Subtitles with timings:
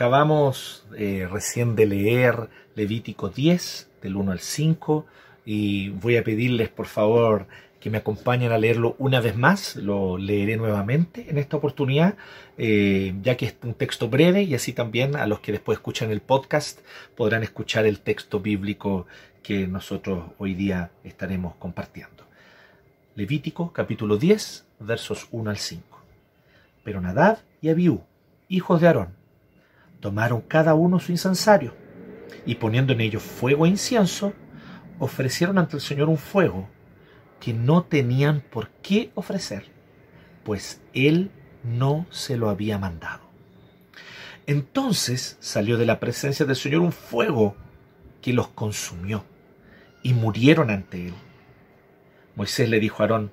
[0.00, 5.04] Acabamos eh, recién de leer Levítico 10, del 1 al 5,
[5.44, 7.46] y voy a pedirles por favor
[7.80, 12.14] que me acompañen a leerlo una vez más, lo leeré nuevamente en esta oportunidad,
[12.56, 16.10] eh, ya que es un texto breve y así también a los que después escuchan
[16.10, 16.80] el podcast
[17.14, 19.06] podrán escuchar el texto bíblico
[19.42, 22.24] que nosotros hoy día estaremos compartiendo.
[23.16, 25.84] Levítico capítulo 10, versos 1 al 5.
[26.84, 28.00] Pero Nadab y Abiú,
[28.48, 29.19] hijos de Aarón,
[30.00, 31.74] tomaron cada uno su incensario
[32.46, 34.32] y poniendo en ellos fuego e incienso,
[34.98, 36.68] ofrecieron ante el Señor un fuego
[37.38, 39.66] que no tenían por qué ofrecer,
[40.44, 41.30] pues Él
[41.62, 43.20] no se lo había mandado.
[44.46, 47.56] Entonces salió de la presencia del Señor un fuego
[48.20, 49.24] que los consumió
[50.02, 51.14] y murieron ante Él.
[52.36, 53.32] Moisés le dijo a Aarón,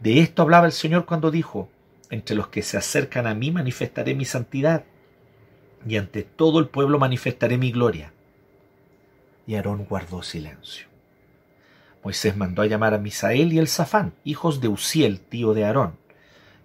[0.00, 1.68] de esto hablaba el Señor cuando dijo,
[2.10, 4.84] entre los que se acercan a mí manifestaré mi santidad,
[5.86, 8.12] y ante todo el pueblo manifestaré mi gloria.
[9.46, 10.86] Y Aarón guardó silencio.
[12.04, 15.96] Moisés mandó a llamar a Misael y el Zafán, hijos de Uziel, tío de Aarón,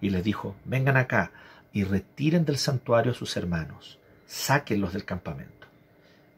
[0.02, 1.32] y les dijo, vengan acá
[1.74, 5.68] y retiren del santuario a sus hermanos, sáquenlos del campamento.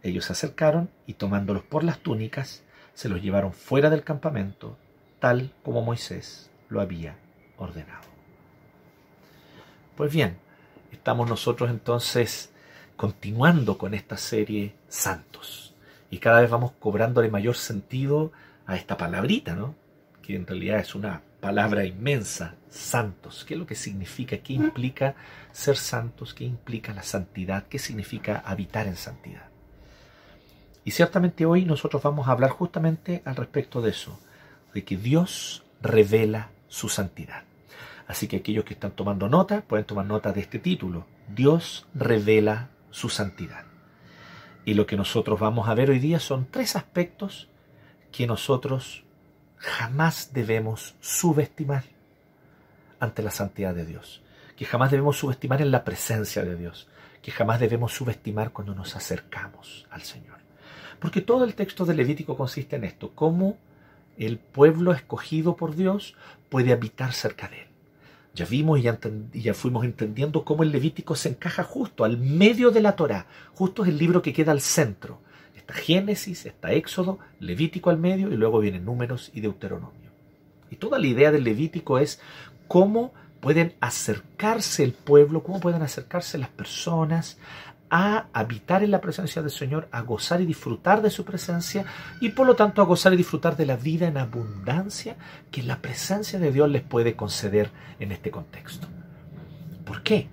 [0.03, 2.63] Ellos se acercaron y tomándolos por las túnicas,
[2.93, 4.77] se los llevaron fuera del campamento,
[5.19, 7.15] tal como Moisés lo había
[7.57, 8.07] ordenado.
[9.95, 10.37] Pues bien,
[10.91, 12.48] estamos nosotros entonces
[12.99, 15.73] continuando con esta serie Santos
[16.11, 18.33] y cada vez vamos cobrándole mayor sentido
[18.65, 19.73] a esta palabrita, ¿no?
[20.21, 23.45] Que en realidad es una palabra inmensa, santos.
[23.45, 24.39] ¿Qué es lo que significa?
[24.39, 25.15] ¿Qué implica
[25.53, 26.33] ser santos?
[26.33, 27.67] ¿Qué implica la santidad?
[27.69, 29.47] ¿Qué significa habitar en santidad?
[30.83, 34.19] Y ciertamente hoy nosotros vamos a hablar justamente al respecto de eso,
[34.73, 37.43] de que Dios revela su santidad.
[38.09, 42.71] Así que aquellos que están tomando nota pueden tomar nota de este título, Dios revela
[42.91, 43.65] su santidad.
[44.65, 47.49] Y lo que nosotros vamos a ver hoy día son tres aspectos
[48.11, 49.03] que nosotros
[49.57, 51.83] jamás debemos subestimar
[52.99, 54.21] ante la santidad de Dios,
[54.55, 56.87] que jamás debemos subestimar en la presencia de Dios,
[57.21, 60.37] que jamás debemos subestimar cuando nos acercamos al Señor.
[60.99, 63.57] Porque todo el texto de Levítico consiste en esto, cómo
[64.17, 66.15] el pueblo escogido por Dios
[66.49, 67.68] puede habitar cerca de él.
[68.39, 68.83] Ya vimos y
[69.41, 73.83] ya, fuimos entendiendo cómo el Levítico se encaja justo al medio de la Torá, justo
[73.83, 75.19] es el libro que queda al centro.
[75.73, 80.09] Génesis, está Éxodo, Levítico al medio y luego vienen Números y Deuteronomio.
[80.71, 82.21] Y toda la idea del Levítico es
[82.69, 87.37] cómo pueden acercarse el pueblo, cómo pueden acercarse las personas
[87.89, 91.85] a habitar en la presencia del Señor, a gozar y disfrutar de su presencia
[92.21, 95.17] y por lo tanto a gozar y disfrutar de la vida en abundancia
[95.51, 98.87] que la presencia de Dios les puede conceder en este contexto.
[99.85, 100.27] ¿Por qué?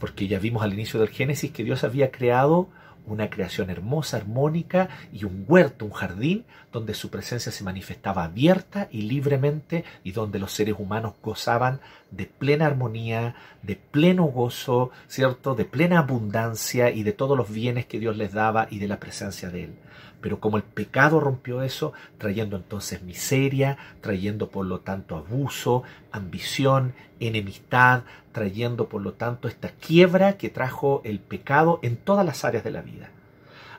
[0.00, 2.68] Porque ya vimos al inicio del Génesis que Dios había creado
[3.10, 8.88] una creación hermosa, armónica y un huerto, un jardín donde su presencia se manifestaba abierta
[8.90, 11.80] y libremente y donde los seres humanos gozaban
[12.10, 15.54] de plena armonía, de pleno gozo, ¿cierto?
[15.54, 19.00] De plena abundancia y de todos los bienes que Dios les daba y de la
[19.00, 19.74] presencia de Él.
[20.20, 26.92] Pero como el pecado rompió eso, trayendo entonces miseria, trayendo por lo tanto abuso, ambición,
[27.20, 28.02] enemistad,
[28.32, 32.70] trayendo por lo tanto esta quiebra que trajo el pecado en todas las áreas de
[32.70, 33.10] la vida.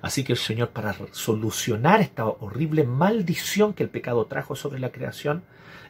[0.02, 4.92] Así que el Señor, para solucionar esta horrible maldición que el pecado trajo sobre la
[4.92, 5.44] creación,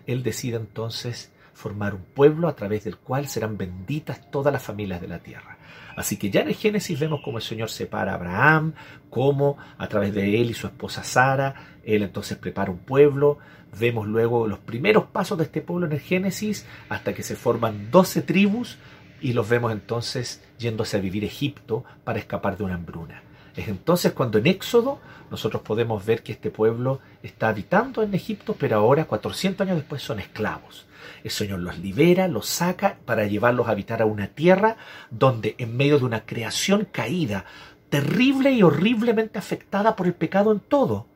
[0.08, 5.02] Él decide entonces formar un pueblo a través del cual serán benditas todas las familias
[5.02, 5.58] de la tierra.
[5.98, 8.74] Así que ya en el Génesis vemos cómo el Señor separa a Abraham,
[9.10, 11.54] cómo a través de él y su esposa Sara,
[11.84, 13.40] él entonces prepara un pueblo.
[13.78, 17.92] Vemos luego los primeros pasos de este pueblo en el Génesis hasta que se forman
[17.92, 18.78] doce tribus
[19.20, 23.22] y los vemos entonces yéndose a vivir Egipto para escapar de una hambruna.
[23.56, 25.00] Es entonces cuando en Éxodo
[25.32, 30.02] nosotros podemos ver que este pueblo está habitando en Egipto, pero ahora 400 años después
[30.02, 30.86] son esclavos.
[31.24, 34.78] El Señor los libera, los saca para llevarlos a habitar a una tierra
[35.10, 37.46] donde en medio de una creación caída,
[37.90, 41.08] terrible y horriblemente afectada por el pecado en todo,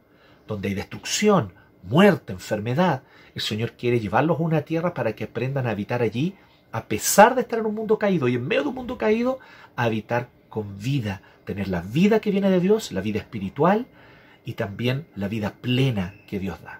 [0.48, 1.54] donde hay destrucción,
[1.84, 3.04] muerte, enfermedad,
[3.36, 6.36] el Señor quiere llevarlos a una tierra para que aprendan a habitar allí,
[6.72, 9.40] a pesar de estar en un mundo caído y en medio de un mundo caído,
[9.76, 13.88] a habitar con vida, tener la vida que viene de Dios, la vida espiritual
[14.46, 16.80] y también la vida plena que Dios da.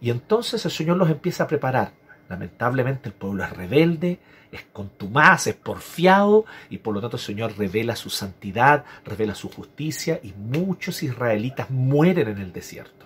[0.00, 1.92] Y entonces el Señor los empieza a preparar
[2.32, 4.18] Lamentablemente el pueblo es rebelde,
[4.50, 9.50] es contumaz, es porfiado y por lo tanto el Señor revela su santidad, revela su
[9.50, 13.04] justicia y muchos israelitas mueren en el desierto.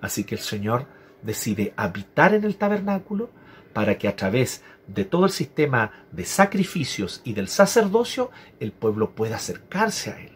[0.00, 0.86] Así que el Señor
[1.22, 3.30] decide habitar en el tabernáculo
[3.72, 8.30] para que a través de todo el sistema de sacrificios y del sacerdocio,
[8.60, 10.32] el pueblo pueda acercarse a Él.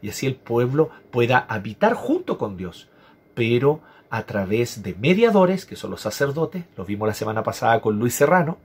[0.00, 2.88] Y así el pueblo pueda habitar junto con Dios,
[3.34, 3.80] pero
[4.10, 8.14] a través de mediadores, que son los sacerdotes, lo vimos la semana pasada con Luis
[8.14, 8.58] Serrano,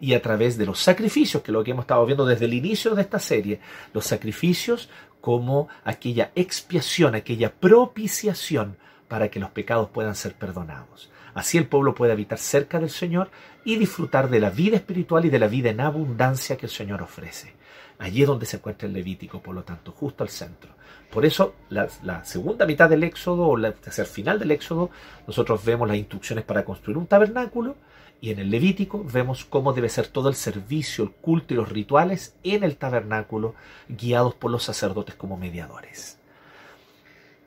[0.00, 2.54] y a través de los sacrificios, que es lo que hemos estado viendo desde el
[2.54, 3.60] inicio de esta serie,
[3.92, 4.88] los sacrificios
[5.20, 8.76] como aquella expiación, aquella propiciación
[9.08, 11.10] para que los pecados puedan ser perdonados.
[11.36, 13.28] Así el pueblo puede habitar cerca del Señor
[13.62, 17.02] y disfrutar de la vida espiritual y de la vida en abundancia que el Señor
[17.02, 17.52] ofrece.
[17.98, 20.70] Allí es donde se encuentra el Levítico, por lo tanto, justo al centro.
[21.12, 24.88] Por eso, la, segunda mitad del Éxodo, o hacia el final del Éxodo,
[25.26, 27.76] nosotros vemos las instrucciones para construir un tabernáculo,
[28.18, 31.68] y en el Levítico vemos cómo debe ser todo el servicio, el culto y los
[31.68, 33.54] rituales en el tabernáculo,
[33.90, 36.16] guiados por los sacerdotes como mediadores.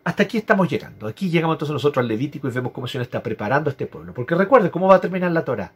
[0.04, 1.08] Hasta aquí estamos llegando.
[1.08, 4.14] Aquí llegamos entonces nosotros al Levítico y vemos cómo el Señor está preparando este pueblo.
[4.14, 5.74] Porque recuerde, ¿cómo va a terminar la Torah?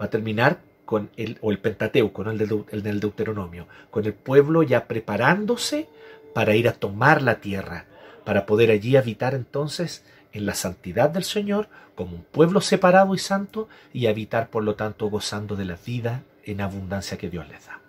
[0.00, 2.30] Va a terminar con el, o el Pentateuco, ¿no?
[2.30, 5.88] el, el del Deuteronomio, con el pueblo ya preparándose
[6.34, 7.86] para ir a tomar la tierra,
[8.24, 13.18] para poder allí habitar entonces en la santidad del Señor como un pueblo separado y
[13.18, 17.66] santo y habitar por lo tanto gozando de la vida en abundancia que Dios les
[17.66, 17.80] da.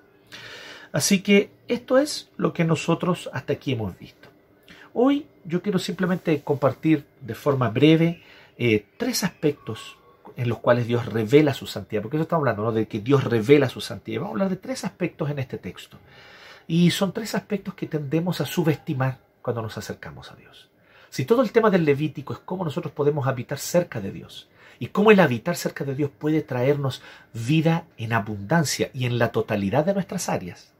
[0.91, 4.29] Así que esto es lo que nosotros hasta aquí hemos visto.
[4.97, 8.23] Hoy yo quiero simplemente compartir de forma breve
[8.57, 9.97] eh, tres aspectos
[10.37, 12.71] en los cuales Dios revela su santidad, porque eso estamos hablando ¿no?
[12.71, 14.21] de que Dios revela su santidad.
[14.21, 15.97] Vamos a hablar de tres aspectos en este texto.
[16.65, 20.69] Y son tres aspectos que tendemos a subestimar cuando nos acercamos a Dios.
[21.09, 24.47] Si todo el tema del Levítico es cómo nosotros podemos habitar cerca de Dios
[24.79, 27.01] y cómo el habitar cerca de Dios puede traernos
[27.33, 30.71] vida en abundancia y en la totalidad de nuestras áreas,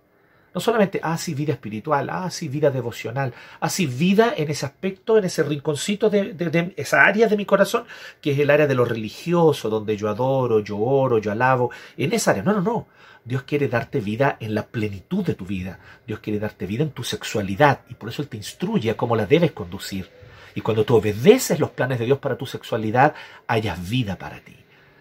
[0.56, 4.66] no solamente, ah, sí, vida espiritual, ah, sí, vida devocional, ah, sí, vida en ese
[4.66, 7.84] aspecto, en ese rinconcito de, esa área de mi corazón,
[8.22, 12.13] que es el área de lo religioso, donde yo adoro, yo oro, yo alabo, en
[12.13, 12.42] esa área.
[12.42, 12.88] No, no, no.
[13.25, 15.80] Dios quiere darte vida en la plenitud de tu vida.
[16.07, 19.18] Dios quiere darte vida en tu sexualidad y por eso Él te instruye a cómo
[19.18, 20.10] la debes conducir.
[20.54, 23.13] Y cuando tú obedeces los planes de Dios para tu sexualidad,
[23.46, 24.56] hayas vida para ti.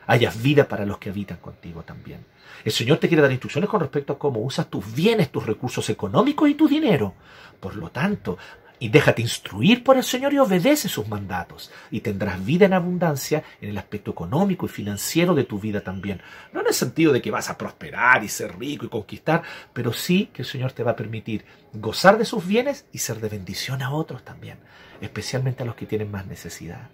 [0.08, 2.24] Hayas vida para los que habitan contigo también.
[2.64, 5.88] El Señor te quiere dar instrucciones con respecto a cómo usas tus bienes, tus recursos
[5.90, 7.14] económicos y tu dinero.
[7.60, 8.36] Por lo tanto,
[8.78, 11.70] y déjate instruir por el Señor y obedece sus mandatos.
[11.90, 16.20] Y tendrás vida en abundancia en el aspecto económico y financiero de tu vida también.
[16.52, 19.42] No en el sentido de que vas a prosperar y ser rico y conquistar,
[19.72, 23.20] pero sí que el Señor te va a permitir gozar de sus bienes y ser
[23.20, 24.58] de bendición a otros también,
[25.00, 26.90] especialmente a los que tienen más necesidad.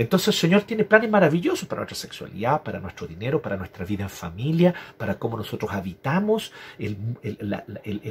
[0.00, 4.04] Entonces el Señor tiene planes maravillosos para nuestra sexualidad, para nuestro dinero, para nuestra vida
[4.04, 6.96] en familia, para cómo nosotros habitamos el,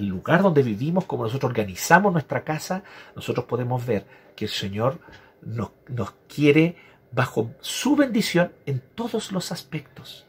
[0.07, 2.83] lugar donde vivimos, cómo nosotros organizamos nuestra casa.
[3.15, 4.06] Nosotros podemos ver
[4.36, 5.00] que el Señor
[5.41, 6.75] nos, nos quiere
[7.12, 10.27] bajo su bendición en todos los aspectos.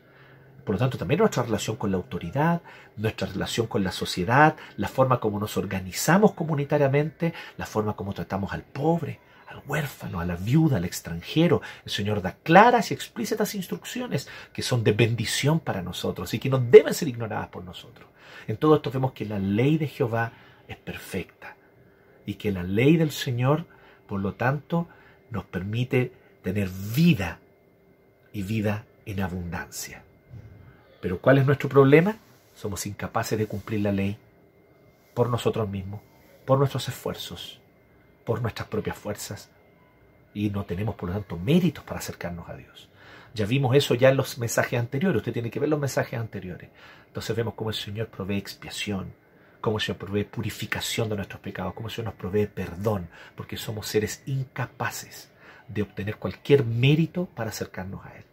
[0.65, 2.63] Por lo tanto, también nuestra relación con la autoridad,
[2.97, 8.51] nuestra relación con la sociedad, la forma como nos organizamos comunitariamente, la forma como tratamos
[8.55, 11.61] al pobre, al huérfano, a la viuda, al extranjero.
[11.85, 16.49] El Señor da claras y explícitas instrucciones que son de bendición para nosotros y que
[16.49, 18.09] no deben ser ignoradas por nosotros.
[18.47, 20.33] En todo esto vemos que la ley de Jehová
[20.69, 21.57] es perfecta
[22.27, 23.67] y que la ley del Señor,
[24.07, 24.89] por lo tanto,
[25.31, 27.41] nos permite tener vida
[28.33, 30.05] y vida en abundancia.
[31.01, 32.17] Pero ¿cuál es nuestro problema?
[32.55, 34.17] Somos incapaces de cumplir la ley
[35.13, 36.01] por nosotros mismos,
[36.45, 37.61] por nuestros esfuerzos
[38.31, 39.51] por nuestras propias fuerzas
[40.35, 42.89] y no tenemos por lo tanto méritos para acercarnos a Dios.
[43.35, 46.71] Ya vimos eso ya en los mensajes anteriores, usted tiene que ver los mensajes anteriores.
[47.09, 49.13] Entonces vemos cómo el Señor provee expiación,
[49.61, 53.57] cómo el Señor provee purificación de nuestros pecados, cómo el Señor nos provee perdón, porque
[53.57, 55.33] somos seres incapaces
[55.67, 58.25] de obtener cualquier mérito para acercarnos a Él.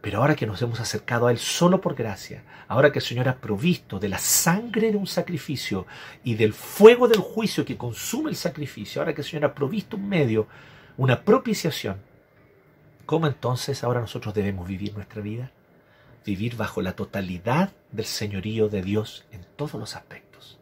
[0.00, 3.28] Pero ahora que nos hemos acercado a Él solo por gracia, ahora que el Señor
[3.28, 5.86] ha provisto de la sangre de un sacrificio
[6.22, 9.96] y del fuego del juicio que consume el sacrificio, ahora que el Señor ha provisto
[9.96, 10.46] un medio,
[10.96, 12.00] una propiciación,
[13.06, 15.50] ¿cómo entonces ahora nosotros debemos vivir nuestra vida?
[16.24, 20.60] Vivir bajo la totalidad del señorío de Dios en todos los aspectos.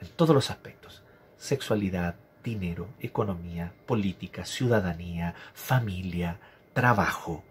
[0.00, 1.02] En todos los aspectos.
[1.36, 6.38] Sexualidad, dinero, economía, política, ciudadanía, familia,
[6.72, 7.44] trabajo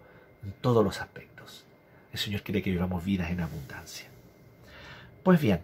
[0.44, 1.64] en todos los aspectos.
[2.12, 4.08] El Señor quiere que vivamos vidas en abundancia.
[5.22, 5.60] Pues bien,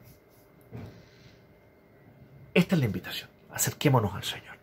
[2.54, 3.28] esta es la invitación.
[3.52, 4.56] Acerquémonos al Señor.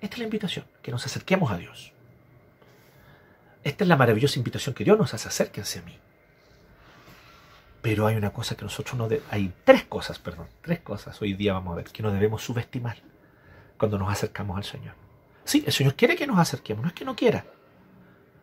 [0.00, 1.92] Esta es la invitación, que nos acerquemos a Dios.
[3.62, 5.98] Esta es la maravillosa invitación que Dios nos hace, acérquense a mí.
[7.82, 11.34] Pero hay una cosa que nosotros no debemos, hay tres cosas, perdón, tres cosas hoy
[11.34, 12.98] día vamos a ver que no debemos subestimar
[13.76, 14.94] cuando nos acercamos al Señor.
[15.44, 17.44] Sí, el Señor quiere que nos acerquemos, no es que no quiera,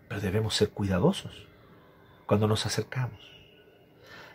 [0.08, 1.46] pero debemos ser cuidadosos.
[2.26, 3.28] cuando nos acercamos.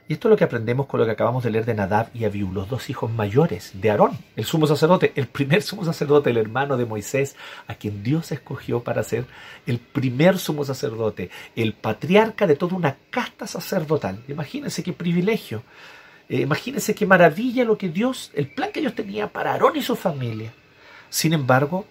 [0.08, 2.24] Y esto es lo que aprendemos con lo que acabamos de leer de Nadab y
[2.24, 6.38] Abiú, los dos hijos mayores de Aarón, el sumo sacerdote, el primer sumo sacerdote, el
[6.38, 7.36] hermano de Moisés,
[7.68, 9.26] a quien Dios escogió para ser
[9.66, 14.24] el primer sumo sacerdote, el patriarca de toda una casta sacerdotal.
[14.26, 15.62] Imagínense qué privilegio,
[16.28, 19.82] eh, imagínense qué maravilla lo que Dios, el plan que Dios tenía para Aarón y
[19.82, 20.52] su familia.
[21.10, 21.86] Sin embargo,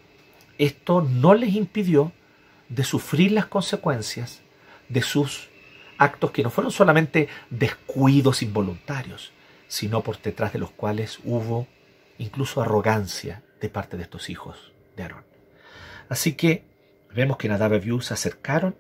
[0.58, 2.12] esto no les impidió
[2.72, 4.42] de sufrir las consecuencias
[4.88, 5.50] de sus
[5.98, 9.34] actos que no fueron solamente descuidos involuntarios,
[9.68, 11.68] sino por detrás de los cuales hubo
[12.18, 15.26] incluso arrogancia de parte de estos hijos de Aarón.
[16.10, 16.64] Así que
[17.14, 18.76] vemos que Nadab y se acercaron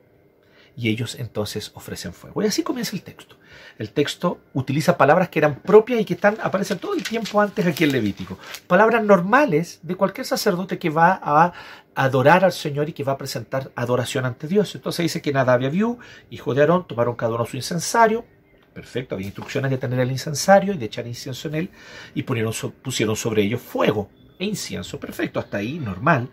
[0.76, 2.42] y ellos entonces ofrecen fuego.
[2.42, 3.36] Y así comienza el texto.
[3.78, 7.66] El texto utiliza palabras que eran propias y que están, aparecen todo el tiempo antes
[7.66, 8.38] aquí en Levítico.
[8.68, 11.54] Palabras normales de cualquier sacerdote que va a
[11.96, 14.74] adorar al Señor y que va a presentar adoración ante Dios.
[14.76, 16.00] Entonces dice que Nadab y Abiú,
[16.30, 18.26] hijo de Aarón, tomaron cada uno su incensario.
[18.74, 21.70] Perfecto, había instrucciones de tener el incensario y de echar incienso en él
[22.16, 24.10] y pusieron sobre ellos fuego
[24.40, 25.00] e incienso.
[25.00, 26.30] Perfecto, hasta ahí normal.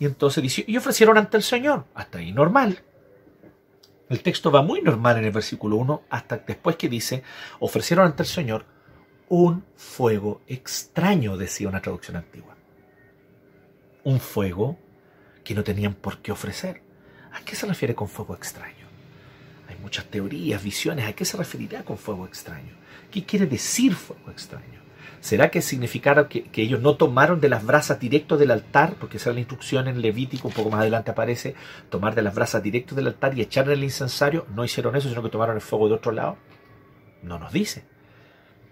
[0.00, 2.82] Y entonces dice, y ofrecieron ante el Señor, hasta ahí normal.
[4.08, 7.22] El texto va muy normal en el versículo 1 hasta después que dice,
[7.60, 8.64] ofrecieron ante el Señor
[9.28, 12.56] un fuego extraño, decía una traducción antigua.
[14.04, 14.78] Un fuego
[15.44, 16.82] que no tenían por qué ofrecer.
[17.32, 18.86] ¿A qué se refiere con fuego extraño?
[19.68, 21.06] Hay muchas teorías, visiones.
[21.06, 22.74] ¿A qué se referirá con fuego extraño?
[23.10, 24.80] ¿Qué quiere decir fuego extraño?
[25.20, 28.94] ¿Será que significara que, ellos no tomaron de las brasas directo del altar?
[28.98, 31.54] Porque esa es la instrucción en Levítico, un poco más adelante aparece,
[31.90, 34.46] tomar de las brasas directo del altar y echar el incensario.
[34.54, 36.36] No hicieron eso, sino que tomaron el fuego de otro lado.
[37.22, 37.84] No nos dice.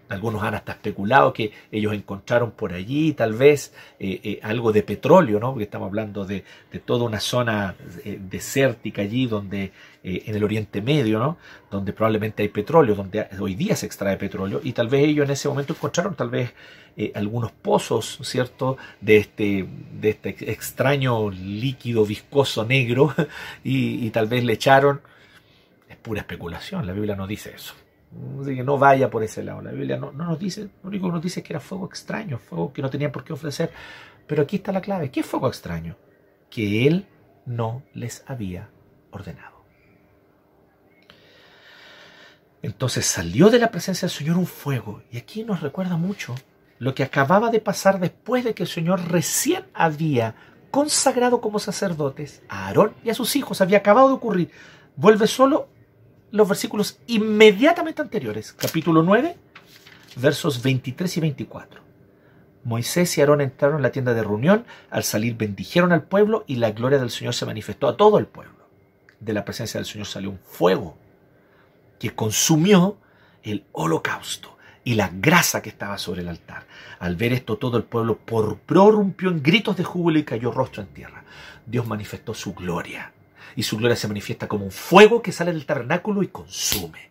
[0.08, 4.84] Algunos han hasta especulado que ellos encontraron por allí tal vez eh, eh, algo de
[4.84, 5.50] petróleo, ¿no?
[5.50, 6.44] Porque estamos hablando de,
[6.84, 9.72] toda una zona eh, desértica allí, donde
[10.04, 11.36] en el Oriente Medio, ¿no?
[11.68, 15.32] Donde probablemente hay petróleo, donde hoy día se extrae petróleo, y tal vez ellos en
[15.32, 16.54] ese momento encontraron tal vez
[17.14, 18.76] algunos pozos, ¿cierto?
[19.00, 19.66] De este,
[20.00, 23.12] de este extraño líquido viscoso negro,
[23.64, 25.00] y, y tal vez le echaron.
[25.88, 27.74] Es pura especulación, la Biblia no dice eso.
[28.10, 29.62] No vaya por ese lado.
[29.62, 32.38] La Biblia no, nos dice, lo único que nos dice es que era fuego extraño,
[32.38, 33.70] fuego que no tenían por qué ofrecer.
[34.26, 35.10] Pero aquí está la clave.
[35.10, 35.96] ¿Qué fuego extraño?
[36.50, 37.06] Que Él
[37.44, 38.70] no les había
[39.10, 39.56] ordenado.
[42.62, 45.02] Entonces salió de la presencia del Señor un fuego.
[45.10, 46.34] Y aquí nos recuerda mucho
[46.78, 50.34] lo que acababa de pasar después de que el Señor recién había
[50.70, 53.60] consagrado como sacerdotes a Aarón y a sus hijos.
[53.60, 54.50] Había acabado de ocurrir.
[54.96, 55.68] Vuelve solo
[56.30, 59.36] los versículos inmediatamente anteriores, capítulo 9,
[60.16, 61.80] versos 23 y 24.
[62.64, 66.56] Moisés y Aarón entraron en la tienda de reunión, al salir bendijeron al pueblo y
[66.56, 68.54] la gloria del Señor se manifestó a todo el pueblo.
[69.20, 70.98] De la presencia del Señor salió un fuego
[72.00, 72.98] que consumió
[73.44, 76.66] el holocausto y la grasa que estaba sobre el altar.
[76.98, 78.18] Al ver esto todo el pueblo
[78.66, 81.24] prorrumpió en gritos de júbilo y cayó rostro en tierra.
[81.66, 83.12] Dios manifestó su gloria
[83.56, 87.10] y su gloria se manifiesta como un fuego que sale del tabernáculo y consume.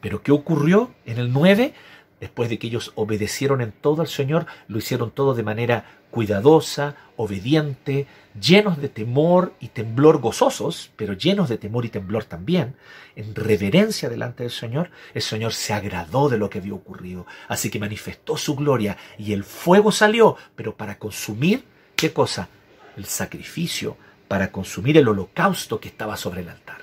[0.00, 1.74] Pero ¿qué ocurrió en el 9?
[2.20, 6.96] Después de que ellos obedecieron en todo al Señor, lo hicieron todo de manera cuidadosa,
[7.16, 8.06] obediente,
[8.38, 12.76] llenos de temor y temblor gozosos, pero llenos de temor y temblor también,
[13.16, 17.70] en reverencia delante del Señor, el Señor se agradó de lo que había ocurrido, así
[17.70, 21.64] que manifestó su gloria y el fuego salió, pero para consumir,
[21.96, 22.48] ¿qué cosa?
[22.96, 23.96] El sacrificio,
[24.30, 26.82] para consumir el holocausto que estaba sobre el altar.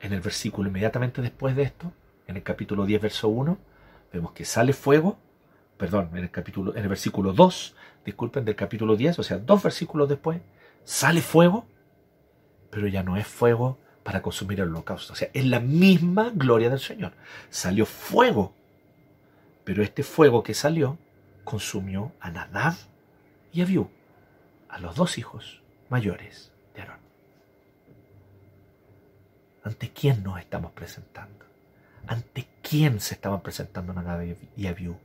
[0.00, 1.92] En el versículo inmediatamente después de esto,
[2.26, 3.58] en el capítulo 10, verso 1,
[4.14, 5.18] vemos que sale fuego,
[5.76, 7.76] perdón, en el, capítulo, en el versículo 2,
[8.06, 10.40] disculpen, del capítulo 10, o sea, dos versículos después,
[10.84, 11.66] sale fuego,
[12.70, 15.12] pero ya no es fuego para consumir el holocausto.
[15.12, 17.12] O sea, es la misma gloria del Señor.
[17.50, 18.54] Salió fuego,
[19.64, 20.96] pero este fuego que salió
[21.44, 22.72] consumió a Nadab
[23.52, 23.90] y a Abiú
[24.72, 25.60] a los dos hijos
[25.90, 27.00] mayores de Aarón.
[29.62, 31.44] ¿Ante quién nos estamos presentando?
[32.06, 34.96] ¿Ante quién se estaban presentando Nadab y Abiú?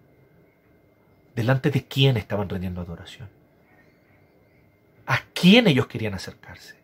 [1.35, 3.29] ¿Delante de quién estaban rendiendo adoración?
[5.05, 6.77] ¿A quién ellos querían acercarse?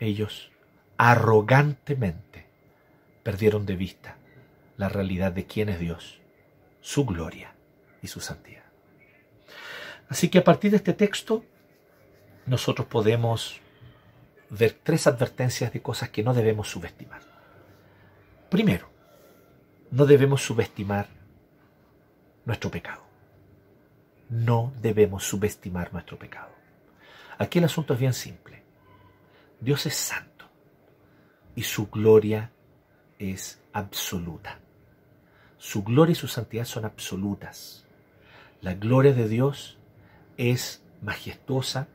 [0.00, 0.50] Ellos
[0.96, 2.46] arrogantemente
[3.22, 4.16] perdieron de vista
[4.76, 6.20] la realidad de quién es Dios,
[6.80, 7.54] su gloria
[8.02, 8.57] y su santidad.
[10.08, 11.44] Así que a partir de este texto,
[12.46, 13.60] nosotros podemos
[14.50, 17.20] ver tres advertencias de cosas que no debemos subestimar.
[18.48, 18.88] Primero,
[19.90, 21.08] no debemos subestimar
[22.44, 23.02] nuestro pecado.
[24.30, 26.50] No debemos subestimar nuestro pecado.
[27.38, 28.62] Aquí el asunto es bien simple.
[29.60, 30.46] Dios es santo
[31.54, 32.50] y su gloria
[33.18, 34.60] es absoluta.
[35.58, 37.84] Su gloria y su santidad son absolutas.
[38.60, 39.77] La gloria de Dios
[40.38, 41.88] es majestuosa,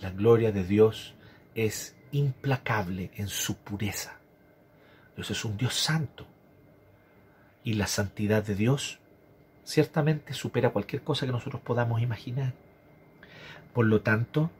[0.00, 1.14] la gloria de Dios
[1.54, 4.18] es implacable en su pureza.
[5.16, 6.26] Dios es un Dios santo
[7.64, 9.00] y la santidad de Dios
[9.64, 12.52] ciertamente supera cualquier cosa que nosotros podamos imaginar.
[13.72, 14.50] Por lo tanto,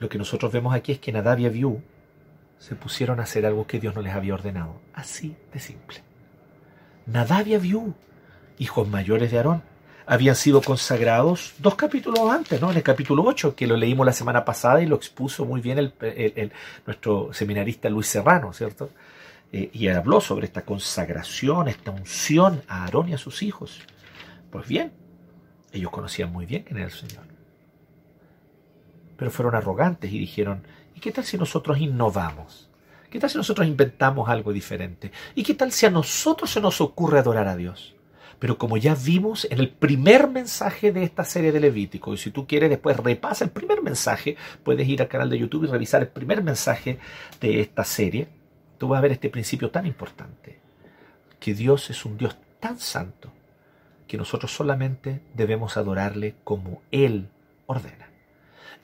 [0.00, 1.82] lo que nosotros vemos aquí es que Nadab y
[2.58, 4.80] se pusieron a hacer algo que Dios no les había ordenado.
[4.94, 6.02] Así de simple.
[7.06, 7.54] Nadab y
[8.58, 9.62] hijos mayores de Aarón,
[10.06, 12.70] habían sido consagrados dos capítulos antes, ¿no?
[12.70, 15.92] En el capítulo 8, que lo leímos la semana pasada y lo expuso muy bien
[16.86, 18.90] nuestro seminarista Luis Serrano, ¿cierto?
[19.52, 23.80] Eh, y habló sobre esta consagración, esta unción a Aarón y a sus hijos.
[24.50, 24.92] Pues bien,
[25.72, 27.24] ellos conocían muy bien quién era el Señor.
[29.16, 30.62] Pero fueron arrogantes y dijeron,
[30.94, 32.70] ¿y qué tal si nosotros innovamos?
[33.10, 35.10] ¿Qué tal si nosotros inventamos algo diferente?
[35.34, 37.95] ¿Y qué tal si a nosotros se nos ocurre adorar a Dios?
[38.38, 42.30] Pero como ya vimos en el primer mensaje de esta serie de Levítico, y si
[42.30, 46.02] tú quieres después repasa el primer mensaje, puedes ir al canal de YouTube y revisar
[46.02, 46.98] el primer mensaje
[47.40, 48.28] de esta serie,
[48.78, 50.58] tú vas a ver este principio tan importante,
[51.40, 53.32] que Dios es un Dios tan santo
[54.06, 57.28] que nosotros solamente debemos adorarle como Él
[57.66, 58.05] ordena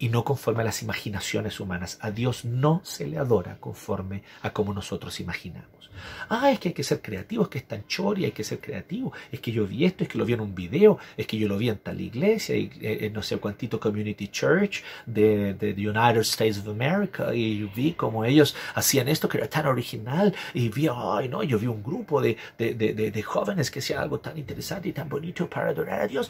[0.02, 1.96] y no conforme a las imaginaciones humanas.
[2.00, 5.92] A Dios no se le adora conforme a como nosotros imaginamos.
[6.28, 8.58] Ah, es que hay que ser creativo, es que es tan chori, hay que ser
[8.58, 11.38] creativo, es que yo vi esto, es que lo vi en un video, es que
[11.38, 15.70] yo lo vi en tal iglesia, y, eh, no sé cuántito Community Church de, de,
[15.70, 20.68] United States of America, y vi como ellos hacían esto que era tan original, y
[20.68, 24.36] vi, ay no, yo vi un grupo de, de, de jóvenes que hacían algo tan
[24.36, 26.28] interesante y tan bonito para adorar a Dios.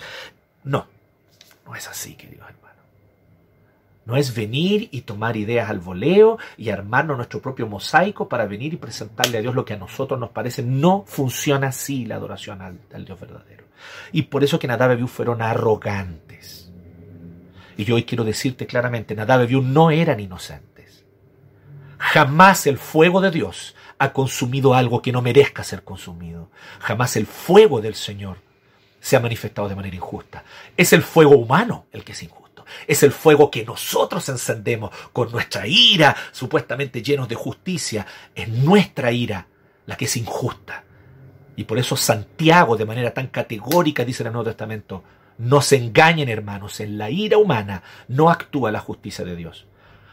[0.65, 0.87] No,
[1.65, 2.62] no es así, queridos hermanos.
[4.05, 8.75] No es venir y tomar ideas al voleo y armarnos nuestro propio mosaico para venir
[8.75, 10.63] y presentarle a Dios lo que a nosotros nos parece.
[10.63, 13.65] No funciona así la adoración al, Dios verdadero.
[14.11, 16.73] Y por eso que Nadab y fueron arrogantes.
[17.77, 21.05] Y yo hoy quiero decirte claramente, Nadab y no eran inocentes.
[21.99, 26.51] Jamás el fuego de Dios ha consumido algo que no merezca ser consumido.
[26.81, 28.39] Jamás el fuego del Señor
[29.01, 30.43] se ha manifestado de manera injusta.
[30.77, 32.42] Es el fuego humano el que es injusto.
[32.87, 38.07] Es el fuego que nosotros encendemos con nuestra ira, supuestamente llenos de justicia.
[38.35, 39.47] Es nuestra ira
[39.87, 40.85] la que es injusta.
[41.57, 45.05] Y por eso Santiago, de manera tan categórica, dice en el Nuevo Testamento,
[45.39, 49.67] no se engañen hermanos, en la ira humana no actúa la justicia de Dios.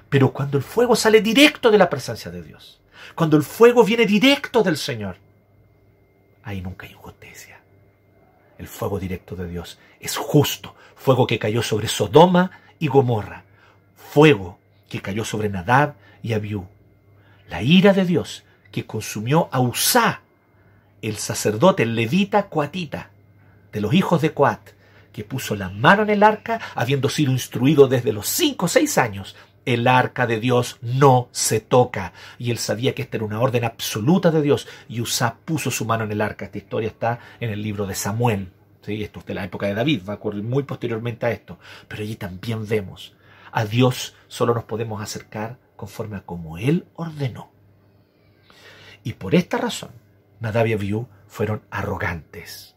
[0.10, 2.82] Pero cuando el fuego sale directo de la presencia de Dios,
[3.16, 5.18] cuando el fuego viene directo del Señor,
[6.44, 7.49] ahí nunca hay injusticia.
[8.60, 13.46] El fuego directo de Dios es justo, fuego que cayó sobre Sodoma y Gomorra,
[13.96, 16.68] fuego que cayó sobre Nadab y Abiú,
[17.48, 20.22] la ira de Dios que consumió a Usá,
[21.02, 23.12] el sacerdote levita coatita,
[23.72, 24.72] de los hijos de Coat,
[25.14, 28.98] que puso la mano en el arca, habiendo sido instruido desde los cinco o seis
[28.98, 29.38] años.
[29.70, 32.14] El arca de Dios no se toca.
[32.40, 34.68] Y él sabía que esta era una orden absoluta de Dios.
[34.88, 36.46] Y Usá puso su mano en el arca.
[36.46, 38.52] Esta historia está en el libro de Samuel.
[38.88, 41.60] Esto es de la época de David, va a ocurrir muy posteriormente a esto.
[41.88, 43.14] Pero allí también vemos,
[43.52, 47.52] a Dios solo nos podemos acercar conforme a como Él ordenó.
[49.04, 49.92] Y por esta razón,
[50.40, 52.76] Nadab y Abiú fueron arrogantes.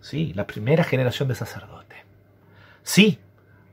[0.00, 1.98] Sí, la primera generación de sacerdotes.
[2.82, 3.18] Sí,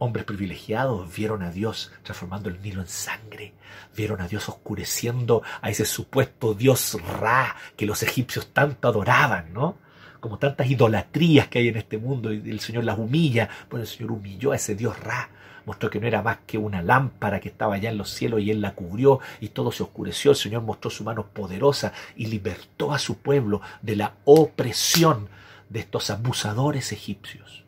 [0.04, 3.54] hombres privilegiados vieron a Dios transformando el Nilo en sangre,
[3.96, 9.78] vieron a Dios oscureciendo a ese supuesto Dios Ra que los egipcios tanto adoraban, ¿no?
[10.20, 13.50] como tantas idolatrías que hay en este mundo y el Señor las humilla.
[13.70, 15.30] Bueno, el Señor humilló a ese Dios Ra,
[15.66, 18.52] mostró que no era más que una lámpara que estaba allá en los cielos y
[18.52, 20.32] Él la cubrió y todo se oscureció.
[20.32, 25.30] El Señor mostró su mano poderosa y libertó a su pueblo de la opresión
[25.70, 27.62] de estos abusadores egipcios.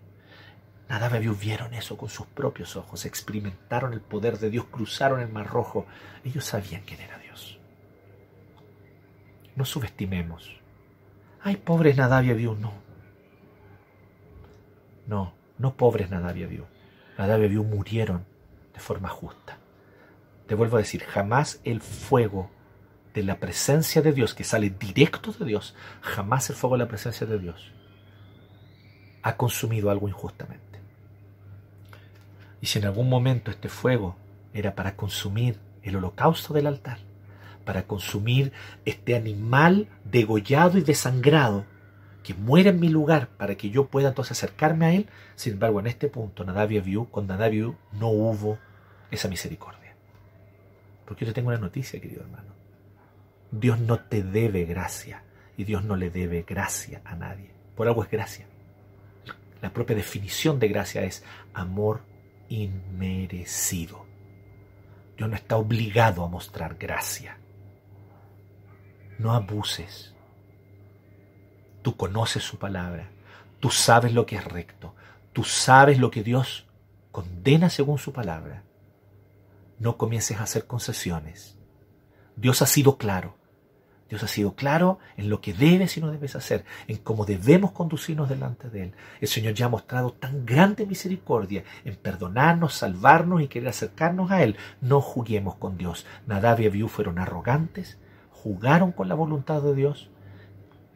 [0.88, 5.30] Nada ellos vieron eso con sus propios ojos, experimentaron el poder de Dios, cruzaron el
[5.30, 5.88] mar rojo.
[6.24, 7.60] Ellos sabían quién era Dios.
[9.56, 10.60] No subestimemos
[11.46, 12.74] Ay, pobres Nadab y no.
[15.06, 16.60] No, no pobres Nadab y.
[17.20, 18.26] Nadab y murieron
[18.74, 19.60] de forma justa.
[20.48, 22.50] Te vuelvo a decir, jamás el fuego
[23.14, 26.88] de la presencia de Dios, que sale directo de Dios, jamás el fuego de la
[26.88, 27.72] presencia de Dios
[29.22, 30.65] ha consumido algo injustamente.
[32.66, 34.16] Y si en algún momento este fuego
[34.52, 36.98] era para consumir el holocausto del altar,
[37.64, 38.54] para consumir
[38.86, 41.64] este animal degollado y desangrado
[42.24, 45.08] que muere en mi lugar para que yo pueda entonces acercarme a él.
[45.36, 47.54] Sin embargo, en este punto, Nadab y con Nadab
[47.92, 48.58] no hubo
[49.12, 49.94] esa misericordia.
[51.06, 52.50] Porque yo te tengo una noticia, querido hermano.
[53.52, 55.22] Dios no te debe gracia
[55.56, 57.52] y Dios no le debe gracia a nadie.
[57.76, 58.48] Por algo es gracia.
[59.62, 61.24] La propia definición de gracia es
[61.54, 62.15] amor
[62.50, 64.06] inmerecido.
[65.18, 67.38] Dios no está obligado a mostrar gracia.
[69.18, 70.14] No abuses.
[71.82, 73.10] Tú conoces su palabra.
[73.60, 74.96] Tú sabes lo que es recto.
[75.34, 76.68] Tú sabes lo que Dios
[77.12, 78.64] condena según su palabra.
[79.80, 81.58] No comiences a hacer concesiones.
[82.36, 83.38] Dios ha sido claro.
[84.10, 87.72] Dios ha sido claro en lo que debes y no debes hacer, en cómo debemos
[87.72, 88.94] conducirnos delante de Él.
[89.20, 94.44] El Señor ya ha mostrado tan grande misericordia en perdonarnos, salvarnos y querer acercarnos a
[94.44, 94.58] Él.
[94.80, 96.06] No juguemos con Dios.
[96.28, 97.98] Nadab y Abiú fueron arrogantes,
[98.32, 100.12] jugaron con la voluntad de Dios.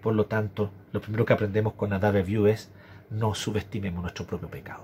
[0.02, 2.72] Por lo tanto, lo primero que aprendemos con Nadab y Abiú es
[3.10, 4.84] no subestimemos nuestro propio pecado.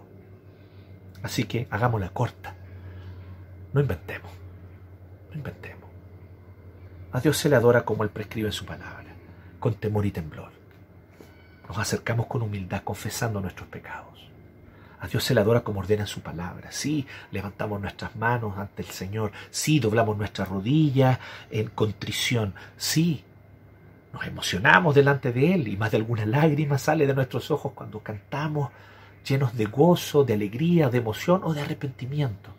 [1.21, 2.55] Así que hagámosla corta.
[3.71, 4.31] No inventemos.
[5.29, 5.85] No inventemos.
[7.15, 9.15] A Dios se le adora como Él prescribe en su palabra,
[9.58, 10.51] con temor y temblor.
[11.65, 14.30] Nos acercamos con humildad confesando nuestros pecados.
[14.99, 16.73] A Dios se le adora como ordena en su palabra.
[16.73, 19.32] Sí, levantamos nuestras manos ante el Señor.
[19.49, 21.17] Sí, doblamos nuestras rodillas
[21.51, 22.54] en contrición.
[22.75, 23.23] Sí,
[24.12, 28.01] nos emocionamos delante de Él y más de alguna lágrima sale de nuestros ojos cuando
[28.01, 28.71] cantamos
[29.25, 32.49] llenos de gozo, de alegría, de emoción o de arrepentimiento.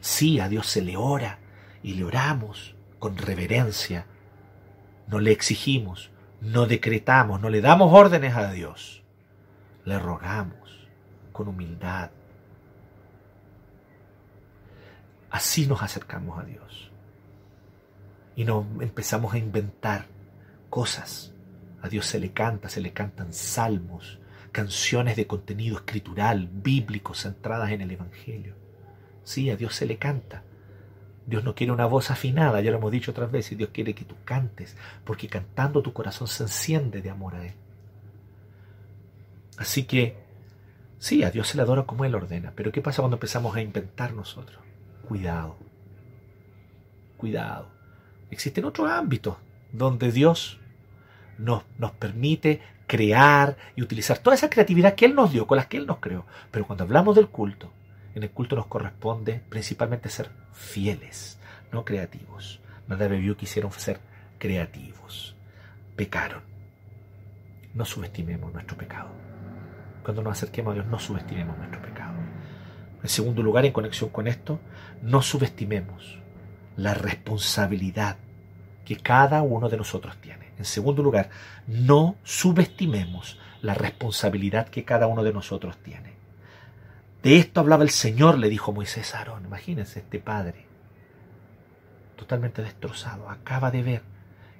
[0.00, 1.40] Sí, a Dios se le ora
[1.82, 2.73] y le oramos
[3.04, 4.06] con reverencia.
[5.08, 9.02] No le exigimos, no decretamos, no le damos órdenes a Dios.
[9.84, 10.88] Le rogamos
[11.30, 12.12] con humildad.
[15.30, 16.90] Así nos acercamos a Dios.
[18.36, 20.06] Y no empezamos a inventar
[20.70, 21.34] cosas.
[21.82, 24.18] A Dios se le canta, se le cantan salmos,
[24.50, 28.54] canciones de contenido escritural, bíblico, centradas en el Evangelio.
[29.24, 30.42] Sí, a Dios se le canta,
[31.26, 34.04] Dios no quiere una voz afinada, ya lo hemos dicho otras veces, Dios quiere que
[34.04, 37.54] tú cantes, porque cantando tu corazón se enciende de amor a Él.
[39.56, 40.16] Así que,
[40.98, 43.62] sí, a Dios se le adora como Él ordena, pero ¿qué pasa cuando empezamos a
[43.62, 44.62] inventar nosotros?
[45.08, 45.56] Cuidado,
[47.16, 47.68] cuidado.
[48.30, 49.36] Existen otros ámbitos
[49.72, 50.58] donde Dios
[51.38, 55.66] nos, nos permite crear y utilizar toda esa creatividad que Él nos dio, con las
[55.66, 56.26] que Él nos creó.
[56.50, 57.72] Pero cuando hablamos del culto,
[58.14, 61.38] en el culto nos corresponde principalmente ser fieles,
[61.72, 62.60] no creativos.
[62.86, 63.98] Nadab y quisieron ser
[64.38, 65.34] creativos.
[65.96, 66.42] Pecaron.
[67.72, 69.08] No subestimemos nuestro pecado.
[70.02, 72.14] Cuando nos acerquemos a Dios, no subestimemos nuestro pecado.
[73.02, 74.60] En segundo lugar, en conexión con esto,
[75.02, 76.18] no subestimemos
[76.76, 78.16] la responsabilidad
[78.84, 80.52] que cada uno de nosotros tiene.
[80.58, 81.30] En segundo lugar,
[81.66, 86.13] no subestimemos la responsabilidad que cada uno de nosotros tiene.
[87.24, 89.46] De esto hablaba el Señor, le dijo Moisés a Aarón.
[89.46, 90.66] Imagínense este padre,
[92.16, 94.02] totalmente destrozado, acaba de ver,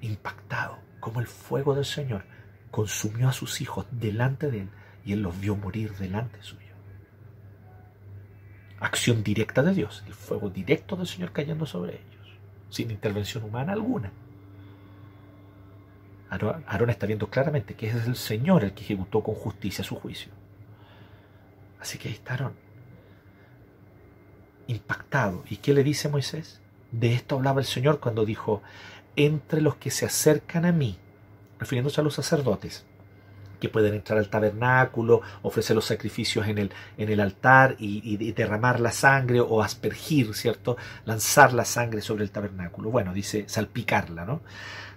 [0.01, 2.25] impactado, como el fuego del Señor
[2.71, 4.69] consumió a sus hijos delante de él
[5.05, 6.73] y él los vio morir delante suyo.
[8.79, 13.73] Acción directa de Dios, el fuego directo del Señor cayendo sobre ellos, sin intervención humana
[13.73, 14.11] alguna.
[16.31, 20.31] Aarón está viendo claramente que es el Señor el que ejecutó con justicia su juicio.
[21.79, 22.51] Así que ahí está
[24.67, 25.43] impactado.
[25.49, 26.59] ¿Y qué le dice Moisés?
[26.91, 28.61] De esto hablaba el Señor cuando dijo,
[29.15, 30.97] entre los que se acercan a mí,
[31.59, 32.85] refiriéndose a los sacerdotes,
[33.59, 38.31] que pueden entrar al tabernáculo, ofrecer los sacrificios en el, en el altar y, y,
[38.33, 40.77] derramar la sangre o aspergir, ¿cierto?
[41.05, 42.91] Lanzar la sangre sobre el tabernáculo.
[42.91, 44.41] Bueno, dice salpicarla, ¿no?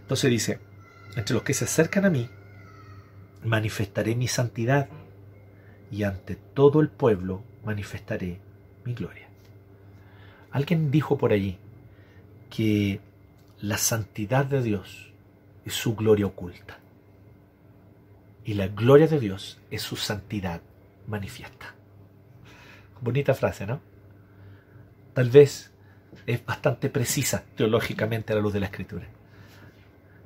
[0.00, 0.60] Entonces dice,
[1.16, 2.28] entre los que se acercan a mí,
[3.44, 4.88] manifestaré mi santidad
[5.90, 8.38] y ante todo el pueblo manifestaré
[8.84, 9.26] mi gloria.
[10.50, 11.58] Alguien dijo por allí
[12.50, 13.00] que
[13.60, 15.12] la santidad de Dios
[15.64, 16.78] es su gloria oculta
[18.44, 20.62] y la gloria de Dios es su santidad
[21.06, 21.74] manifiesta.
[23.00, 23.80] Bonita frase, ¿no?
[25.12, 25.70] Tal vez
[26.26, 29.06] es bastante precisa teológicamente a la luz de la escritura.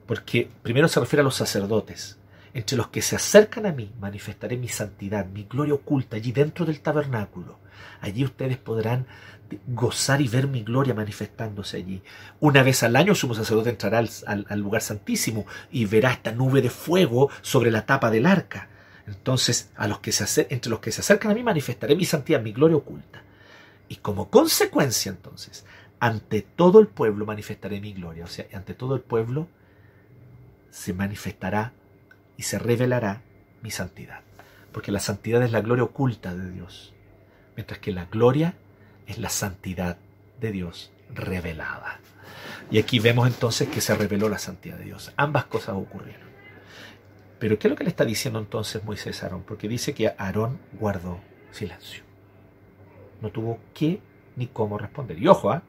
[0.06, 2.18] Porque primero se refiere a los sacerdotes,
[2.54, 6.66] entre los que se acercan a mí manifestaré mi santidad, mi gloria oculta allí dentro
[6.66, 7.58] del tabernáculo.
[8.00, 9.06] Allí ustedes podrán
[9.66, 12.02] gozar y ver mi gloria manifestándose allí.
[12.40, 16.62] Una vez al año el sumo sacerdote entrará al, lugar santísimo y verá esta nube
[16.62, 18.68] de fuego sobre la tapa del arca.
[19.06, 22.40] Entonces, a los que se entre los que se acercan a mí manifestaré mi santidad,
[22.40, 23.22] mi gloria oculta.
[23.88, 25.64] Y como consecuencia, entonces,
[26.00, 28.24] ante todo el pueblo manifestaré mi gloria.
[28.24, 29.48] O sea, ante todo el pueblo
[30.70, 31.72] se manifestará
[32.42, 33.22] se revelará
[33.62, 34.20] mi santidad.
[34.72, 36.94] Porque la santidad es la gloria oculta de Dios,
[37.56, 38.54] mientras que la gloria
[39.06, 39.98] es la santidad
[40.40, 42.00] de Dios revelada.
[42.70, 45.12] Y aquí vemos entonces que se reveló la santidad de Dios.
[45.16, 46.32] Ambas cosas ocurrieron.
[47.38, 49.42] Pero ¿qué es lo que le está diciendo entonces Moisés a Aarón?
[49.42, 52.02] Porque dice que Aarón guardó silencio.
[53.20, 54.00] No tuvo qué
[54.36, 55.18] ni cómo responder.
[55.18, 55.62] Y ojo, ¿ah?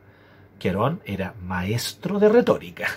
[0.59, 2.88] que Aarón era maestro de retórica.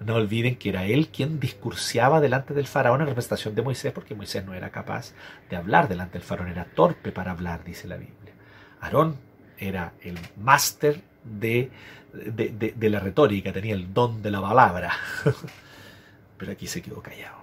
[0.00, 4.14] No olviden que era él quien discursiaba delante del faraón en representación de Moisés, porque
[4.14, 5.12] Moisés no era capaz
[5.50, 8.34] de hablar delante del faraón, era torpe para hablar, dice la Biblia.
[8.80, 9.16] Aarón
[9.58, 11.70] era el máster de,
[12.12, 14.92] de, la retórica, tenía el don de la palabra.
[16.38, 17.38] Pero aquí se quedó callado.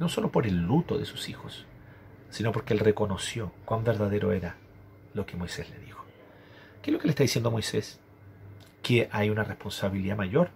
[0.00, 1.66] No solo por el luto de sus hijos,
[2.30, 4.56] sino porque él reconoció cuán verdadero era
[5.12, 6.04] lo que Moisés le dijo.
[6.82, 8.00] ¿Qué es lo que le está diciendo Moisés?
[8.82, 10.50] Que hay una responsabilidad mayor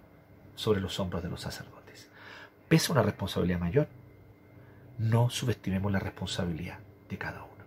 [0.59, 2.09] sobre los hombros de los sacerdotes.
[2.67, 3.87] Pesa una responsabilidad mayor.
[4.97, 7.63] No subestimemos la responsabilidad de cada uno.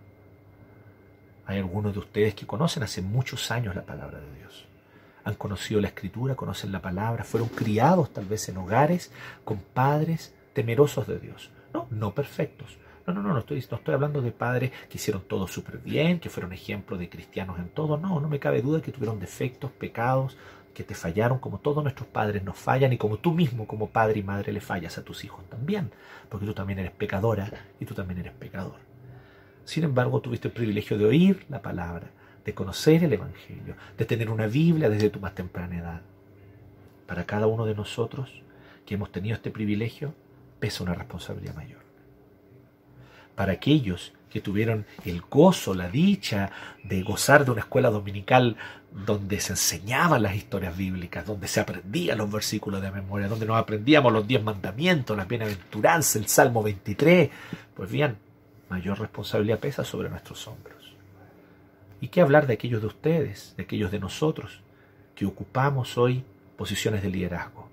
[1.47, 4.67] Hay algunos de ustedes que conocen hace muchos años la palabra de Dios.
[5.23, 9.11] Han conocido la escritura, conocen la palabra, fueron criados tal vez en hogares
[9.43, 11.49] con padres temerosos de Dios.
[11.73, 12.77] No, no perfectos.
[13.07, 16.19] No, no, no, no estoy, no estoy hablando de padres que hicieron todo súper bien,
[16.19, 17.97] que fueron ejemplos de cristianos en todo.
[17.97, 20.37] No, no me cabe duda que tuvieron defectos, pecados,
[20.73, 24.19] que te fallaron como todos nuestros padres nos fallan y como tú mismo como padre
[24.19, 25.91] y madre le fallas a tus hijos también,
[26.29, 28.75] porque tú también eres pecadora y tú también eres pecador.
[29.65, 32.07] Sin embargo, tuviste el privilegio de oír la palabra,
[32.43, 36.01] de conocer el Evangelio, de tener una Biblia desde tu más temprana edad.
[37.07, 38.41] Para cada uno de nosotros
[38.85, 40.13] que hemos tenido este privilegio,
[40.59, 41.81] pesa una responsabilidad mayor.
[43.35, 46.49] Para aquellos que tuvieron el gozo, la dicha
[46.83, 48.57] de gozar de una escuela dominical
[48.91, 53.57] donde se enseñaban las historias bíblicas, donde se aprendían los versículos de memoria, donde nos
[53.57, 57.29] aprendíamos los diez mandamientos, las bienaventuranzas, el Salmo 23.
[57.75, 58.17] Pues bien,
[58.69, 60.95] mayor responsabilidad pesa sobre nuestros hombros.
[62.01, 64.61] ¿Y qué hablar de aquellos de ustedes, de aquellos de nosotros,
[65.13, 66.23] que ocupamos hoy
[66.57, 67.69] posiciones de liderazgo?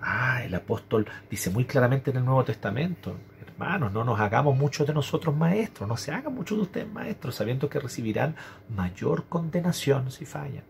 [0.00, 3.18] Ah, el apóstol dice muy claramente en el Nuevo Testamento,
[3.62, 7.34] hermanos, no nos hagamos muchos de nosotros maestros, no se hagan muchos de ustedes maestros,
[7.34, 8.34] sabiendo que recibirán
[8.74, 10.64] mayor condenación si fallan,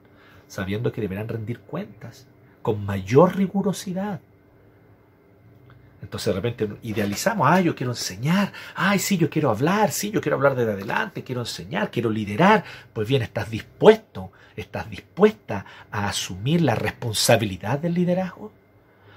[0.46, 2.26] sabiendo que deberán rendir cuentas
[2.60, 4.20] con mayor rigurosidad.
[6.02, 10.20] Entonces de repente idealizamos, ah, yo quiero enseñar, ay, sí, yo quiero hablar, sí, yo
[10.20, 12.64] quiero hablar desde adelante, quiero enseñar, quiero liderar.
[12.92, 18.52] Pues bien, estás dispuesto, estás dispuesta a asumir la responsabilidad del liderazgo.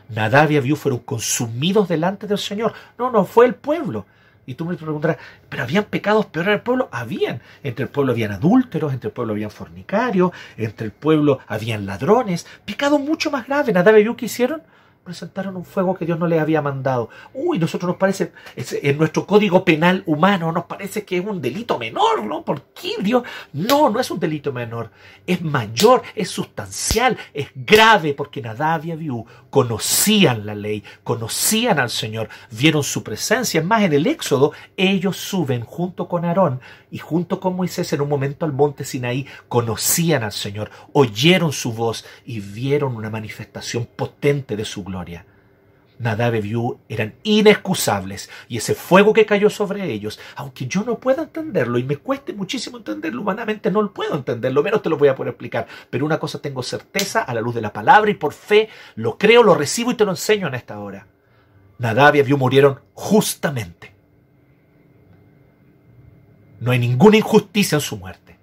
[0.10, 2.74] Nadab y Abiú fueron consumidos delante del Señor.
[2.98, 4.06] No, no, fue el pueblo.
[4.46, 5.18] Y tú me preguntarás,
[5.50, 6.90] ¿pero habían pecados peores en el pueblo?
[6.92, 7.42] Habían.
[7.64, 12.46] Entre el pueblo habían adúlteros, entre el pueblo habían fornicarios, entre el pueblo habían ladrones.
[12.64, 13.74] Pecados mucho más graves.
[13.74, 14.62] Nadab y Abiú, ¿qué hicieron?
[15.06, 17.10] Presentaron un fuego que Dios no les había mandado.
[17.34, 21.78] Uy, nosotros nos parece, en nuestro código penal humano nos parece que es un delito
[21.78, 22.44] menor, ¿no?
[22.44, 23.24] ¿Por qué Dios?
[23.54, 24.90] No, no es un delito menor.
[25.28, 31.92] Es mayor, es sustancial, es grave, porque Nadab y Abiú conocían la ley, conocían al
[31.92, 33.62] Señor, vieron su presencia.
[33.62, 36.60] Es más, en el Éxodo, ellos suben junto con Aarón
[36.96, 41.74] y junto con Moisés en un momento al monte Sinaí, conocían al Señor, oyeron su
[41.74, 45.26] voz y vieron una manifestación potente de su gloria.
[46.00, 46.54] Nadab y
[46.88, 51.84] eran inexcusables y ese fuego que cayó sobre ellos, aunque yo no pueda entenderlo y
[51.84, 55.16] me cueste muchísimo entenderlo humanamente, no lo puedo entender, lo menos te lo voy a
[55.16, 58.32] poder explicar, pero una cosa tengo certeza a la luz de la palabra y por
[58.32, 61.08] fe lo creo, lo recibo y te lo enseño en esta hora.
[61.78, 63.95] Nadab y Abiú murieron justamente.
[66.66, 68.38] No hay ninguna injusticia en su muerte.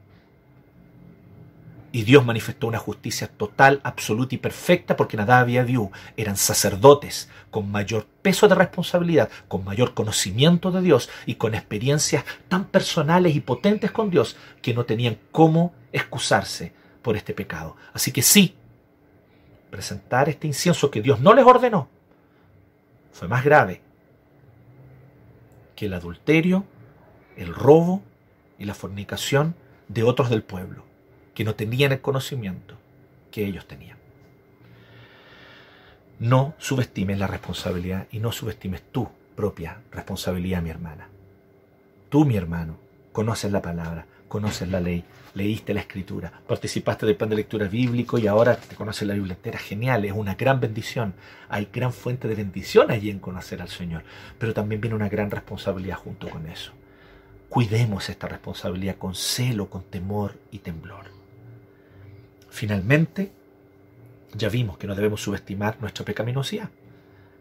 [1.91, 7.29] Y Dios manifestó una justicia total, absoluta y perfecta porque Nadab y Abiú eran sacerdotes
[7.51, 13.35] con mayor peso de responsabilidad, con mayor conocimiento de Dios y con experiencias tan personales
[13.35, 17.77] y potentes con Dios que no tenían cómo excusarse por este pecado.
[17.93, 18.55] Así que sí,
[19.69, 21.89] presentar este incienso que Dios no les ordenó
[23.11, 23.81] fue más grave
[25.75, 26.65] que el adulterio,
[27.37, 28.01] el robo
[28.63, 29.57] y la fornicación
[29.89, 30.85] de otros del pueblo
[31.35, 32.77] que no tenían el conocimiento
[33.33, 33.97] que ellos tenían.
[36.21, 41.09] No subestimes la responsabilidad y no subestimes tu propia responsabilidad, mi hermana.
[42.09, 42.77] Tú, mi hermano,
[43.11, 45.03] conoces la palabra, conoces la ley,
[45.35, 49.35] leíste la escritura, participaste del plan de lectura bíblico y ahora te conoces la Biblia
[49.35, 49.59] entera.
[49.59, 51.15] Genial, es una gran bendición.
[51.49, 54.05] Hay gran fuente de bendición allí en conocer al Señor,
[54.39, 56.73] pero también viene una gran responsabilidad junto con eso.
[57.53, 61.05] Cuidemos esta responsabilidad con celo, con temor y temblor.
[62.49, 63.31] Finalmente,
[64.33, 66.71] ya vimos que no debemos subestimar nuestra pecaminosidad,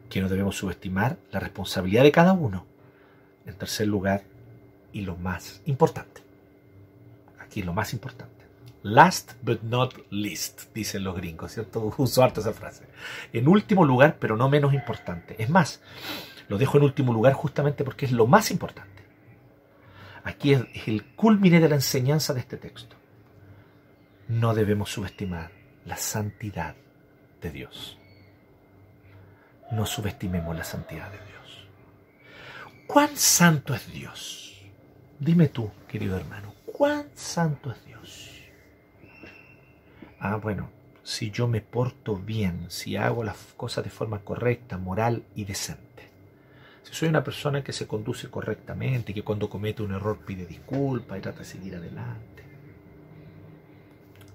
[0.10, 2.66] que no debemos subestimar la responsabilidad de cada uno.
[3.46, 4.24] En tercer lugar,
[4.92, 6.20] y lo más importante,
[7.40, 8.44] aquí lo más importante,
[8.84, 11.94] Last but not least, dicen los gringos, ¿cierto?
[11.98, 12.84] Uso harto esa frase.
[13.32, 15.42] En último lugar, pero no menos importante.
[15.42, 15.80] Es más,
[16.50, 19.01] lo dejo en último lugar justamente porque es lo más importante.
[20.24, 22.96] Aquí es el culmine de la enseñanza de este texto.
[24.28, 25.52] No debemos subestimar
[25.86, 26.76] la santidad
[27.42, 27.98] de Dios.
[29.72, 31.68] No subestimemos la santidad de Dios.
[32.88, 34.62] ¿Cuán santo es Dios?
[35.20, 38.30] Dime tú, querido hermano, ¿cuán santo es Dios?
[40.20, 40.70] Ah, bueno,
[41.04, 45.91] si yo me porto bien, si hago las cosas de forma correcta, moral y decente.
[46.92, 51.22] Soy una persona que se conduce correctamente, que cuando comete un error pide disculpas y
[51.22, 52.44] trata de seguir adelante.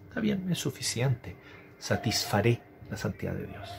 [0.09, 1.37] Está bien, es suficiente.
[1.79, 3.71] Satisfaré la santidad de Dios.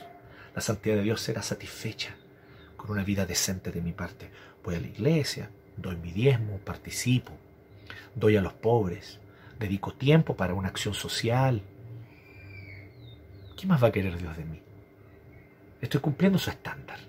[0.54, 2.14] La santidad de Dios será satisfecha
[2.76, 4.30] con una vida decente de mi parte.
[4.64, 7.32] Voy a la iglesia, doy mi diezmo, participo,
[8.14, 9.18] doy a los pobres,
[9.58, 11.62] dedico tiempo para una acción social,
[13.58, 14.62] ¿Qué más va a querer Dios de mí?
[15.80, 17.00] Estoy cumpliendo su estándar.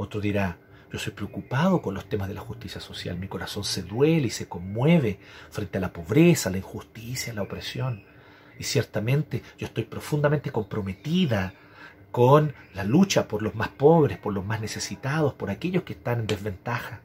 [0.00, 0.56] Otro dirá,
[0.90, 3.18] yo soy preocupado con los temas de la justicia social.
[3.18, 8.02] Mi corazón se duele y se conmueve frente a la pobreza, la injusticia, la opresión.
[8.58, 11.52] Y ciertamente yo estoy profundamente comprometida
[12.10, 16.20] con la lucha por los más pobres, por los más necesitados, por aquellos que están
[16.20, 17.02] en desventaja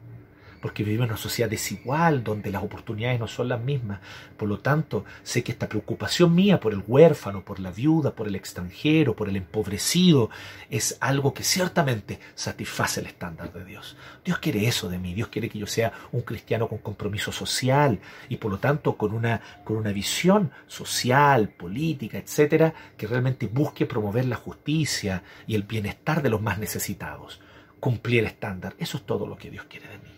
[0.66, 4.00] porque vivimos en una sociedad desigual donde las oportunidades no son las mismas.
[4.36, 8.26] Por lo tanto, sé que esta preocupación mía por el huérfano, por la viuda, por
[8.26, 10.28] el extranjero, por el empobrecido,
[10.68, 13.96] es algo que ciertamente satisface el estándar de Dios.
[14.24, 18.00] Dios quiere eso de mí, Dios quiere que yo sea un cristiano con compromiso social
[18.28, 23.86] y por lo tanto con una, con una visión social, política, etcétera, que realmente busque
[23.86, 27.40] promover la justicia y el bienestar de los más necesitados.
[27.78, 30.15] Cumplir el estándar, eso es todo lo que Dios quiere de mí.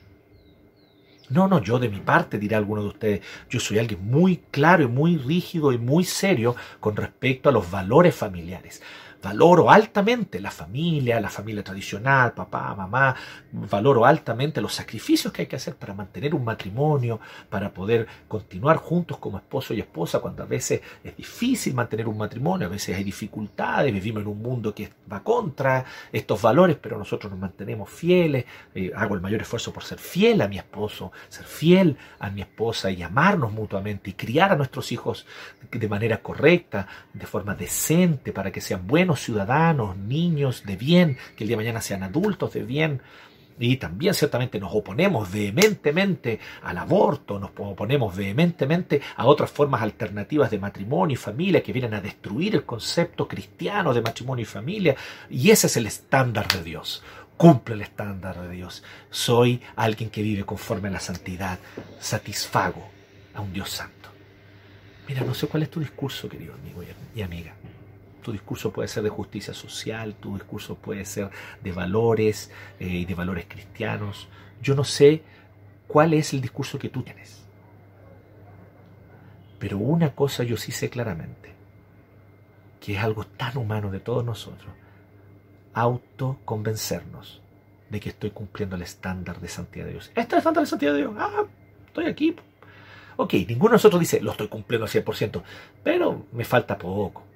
[1.30, 4.84] No, no, yo de mi parte, dirá alguno de ustedes, yo soy alguien muy claro
[4.84, 8.82] y muy rígido y muy serio con respecto a los valores familiares
[9.22, 13.14] valoro altamente la familia, la familia tradicional, papá, mamá,
[13.52, 18.76] valoro altamente los sacrificios que hay que hacer para mantener un matrimonio, para poder continuar
[18.76, 22.96] juntos como esposo y esposa, cuando a veces es difícil mantener un matrimonio, a veces
[22.96, 27.90] hay dificultades, vivimos en un mundo que va contra estos valores, pero nosotros nos mantenemos
[27.90, 32.30] fieles, eh, hago el mayor esfuerzo por ser fiel a mi esposo, ser fiel a
[32.30, 35.26] mi esposa y amarnos mutuamente y criar a nuestros hijos
[35.70, 41.44] de manera correcta, de forma decente, para que sean buenos ciudadanos, niños de bien, que
[41.44, 43.00] el día de mañana sean adultos de bien.
[43.60, 50.50] Y también ciertamente nos oponemos vehementemente al aborto, nos oponemos vehementemente a otras formas alternativas
[50.50, 54.96] de matrimonio y familia que vienen a destruir el concepto cristiano de matrimonio y familia.
[55.28, 57.02] Y ese es el estándar de Dios.
[57.36, 58.84] Cumple el estándar de Dios.
[59.10, 61.58] Soy alguien que vive conforme a la santidad.
[61.98, 62.88] Satisfago
[63.34, 64.08] a un Dios santo.
[65.08, 66.82] Mira, no sé cuál es tu discurso, querido amigo
[67.14, 67.54] y amiga
[68.28, 71.30] tu discurso puede ser de justicia social, tu discurso puede ser
[71.62, 74.28] de valores eh, y de valores cristianos.
[74.60, 75.22] Yo no sé
[75.86, 77.42] cuál es el discurso que tú tienes.
[79.58, 81.54] Pero una cosa yo sí sé claramente,
[82.82, 84.74] que es algo tan humano de todos nosotros,
[85.72, 87.40] autoconvencernos
[87.88, 90.08] de que estoy cumpliendo el estándar de santidad de Dios.
[90.08, 91.14] ¿Este es el estándar de santidad de Dios?
[91.16, 91.44] Ah,
[91.86, 92.36] estoy aquí.
[93.16, 95.42] Ok, ninguno de nosotros dice, lo estoy cumpliendo al 100%,
[95.82, 97.27] pero me falta poco.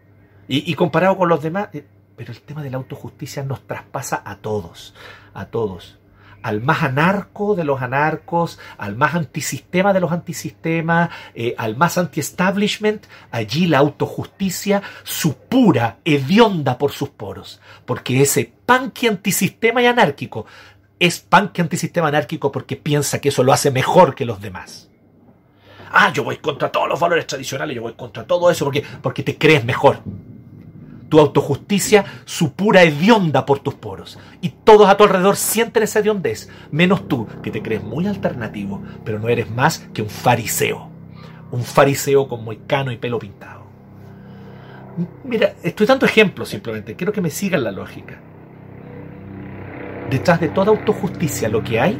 [0.48, 1.85] Y, comparado con los demás, eh,
[2.16, 4.94] pero el tema de la autojusticia nos traspasa a todos,
[5.35, 5.98] a todos.
[6.42, 11.97] Al más anarco de los anarcos, al más antisistema de los antisistemas, eh, al más
[11.99, 17.61] anti-establishment, allí la autojusticia supura, hedionda por sus poros.
[17.86, 20.47] Porque ese panque antisistema y anárquico
[20.99, 24.90] es panque antisistema anárquico porque piensa que eso lo hace mejor que los demás.
[25.93, 29.22] Ah, yo voy contra todos los valores tradicionales, yo voy contra todo eso porque, porque
[29.22, 30.01] te crees mejor
[31.13, 34.19] tu autojusticia supura hedionda por tus poros.
[34.41, 38.83] Y todos a tu alrededor sienten esa hediondez, menos tú, que te crees muy alternativo,
[39.05, 40.89] pero no eres más que un fariseo.
[41.51, 43.67] Un fariseo con moicano y pelo pintado.
[45.25, 48.19] Mira, estoy dando ejemplos simplemente, quiero que me sigan la lógica.
[50.09, 51.99] Detrás de toda autojusticia lo que hay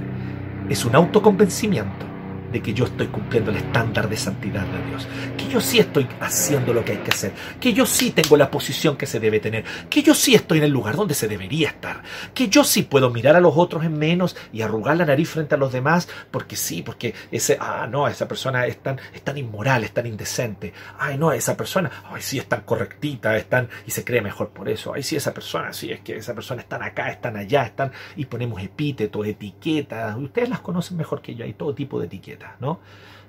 [0.71, 2.07] es un autoconvencimiento
[2.53, 6.07] de que yo estoy cumpliendo el estándar de santidad de Dios, que yo sí estoy
[6.20, 9.40] haciendo lo que hay que hacer, que yo sí tengo la posición que se debe
[9.40, 12.03] tener, que yo sí estoy en el lugar donde se debería estar,
[12.34, 15.55] que yo sí puedo mirar a los otros en menos y arrugar la nariz frente
[15.55, 19.38] a los demás, porque sí, porque ese, ah, no, esa persona es tan, es tan
[19.38, 23.46] inmoral, es tan indecente, ay, no, esa persona, ay, sí, es tan correctita, es
[23.86, 26.62] y se cree mejor por eso, ay, sí, esa persona, sí, es que esa persona
[26.62, 31.44] están acá, están allá, están, y ponemos epítetos, etiquetas, ustedes las conocen mejor que yo,
[31.44, 32.41] hay todo tipo de etiquetas.
[32.61, 32.80] ¿No?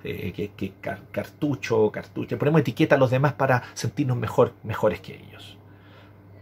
[0.03, 0.73] Eh, que,
[1.11, 2.37] cartucho, cartucho.
[2.37, 5.57] Ponemos etiqueta a los demás para sentirnos mejor, mejores que ellos.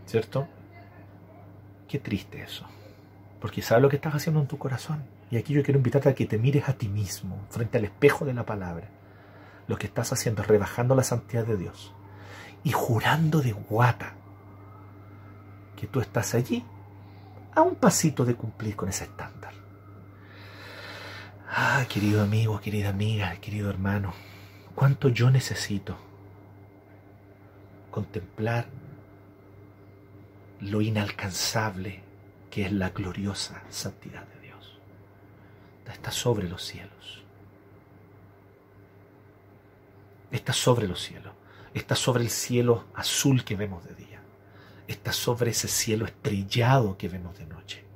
[0.05, 0.47] ¿Cierto?
[1.87, 2.65] Qué triste eso.
[3.39, 5.03] Porque sabes lo que estás haciendo en tu corazón.
[5.29, 8.25] Y aquí yo quiero invitarte a que te mires a ti mismo, frente al espejo
[8.25, 8.89] de la palabra.
[9.67, 11.93] Lo que estás haciendo es rebajando la santidad de Dios
[12.63, 14.13] y jurando de guata
[15.75, 16.63] que tú estás allí
[17.55, 19.53] a un pasito de cumplir con ese estándar.
[21.53, 24.13] Ah, querido amigo, querida amiga, querido hermano,
[24.73, 25.97] cuánto yo necesito
[27.91, 28.69] contemplar
[30.61, 32.03] lo inalcanzable
[32.49, 34.79] que es la gloriosa santidad de Dios.
[35.91, 37.21] Está sobre los cielos.
[40.31, 41.33] Está sobre los cielos.
[41.73, 44.21] Está sobre el cielo azul que vemos de día.
[44.87, 47.90] Está sobre ese cielo estrellado que vemos de noche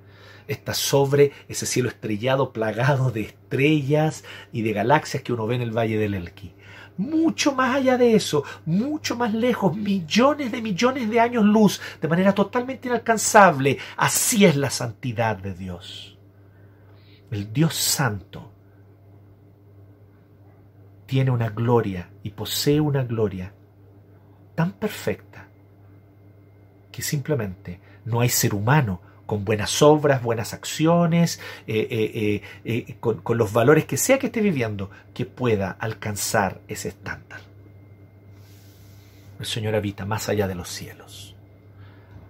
[0.48, 5.62] está sobre ese cielo estrellado plagado de estrellas y de galaxias que uno ve en
[5.62, 6.54] el Valle del Elqui.
[6.98, 12.08] Mucho más allá de eso, mucho más lejos, millones de millones de años luz, de
[12.08, 13.78] manera totalmente inalcanzable.
[13.98, 16.18] Así es la santidad de Dios.
[17.32, 18.52] El Dios santo
[21.06, 23.54] tiene una gloria y posee una gloria
[24.56, 25.48] tan perfecta
[26.92, 33.22] que simplemente no hay ser humano con buenas obras, buenas acciones, eh, eh, eh, con,
[33.22, 37.42] con los valores que sea que esté viviendo, que pueda alcanzar ese estándar.
[39.40, 41.36] El Señor habita más allá de los cielos.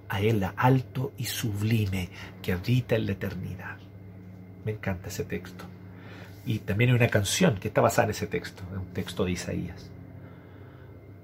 [0.09, 2.09] A Él alto y sublime
[2.41, 3.77] que habita en la eternidad.
[4.63, 5.65] Me encanta ese texto.
[6.45, 9.89] Y también hay una canción que está basada en ese texto, un texto de Isaías,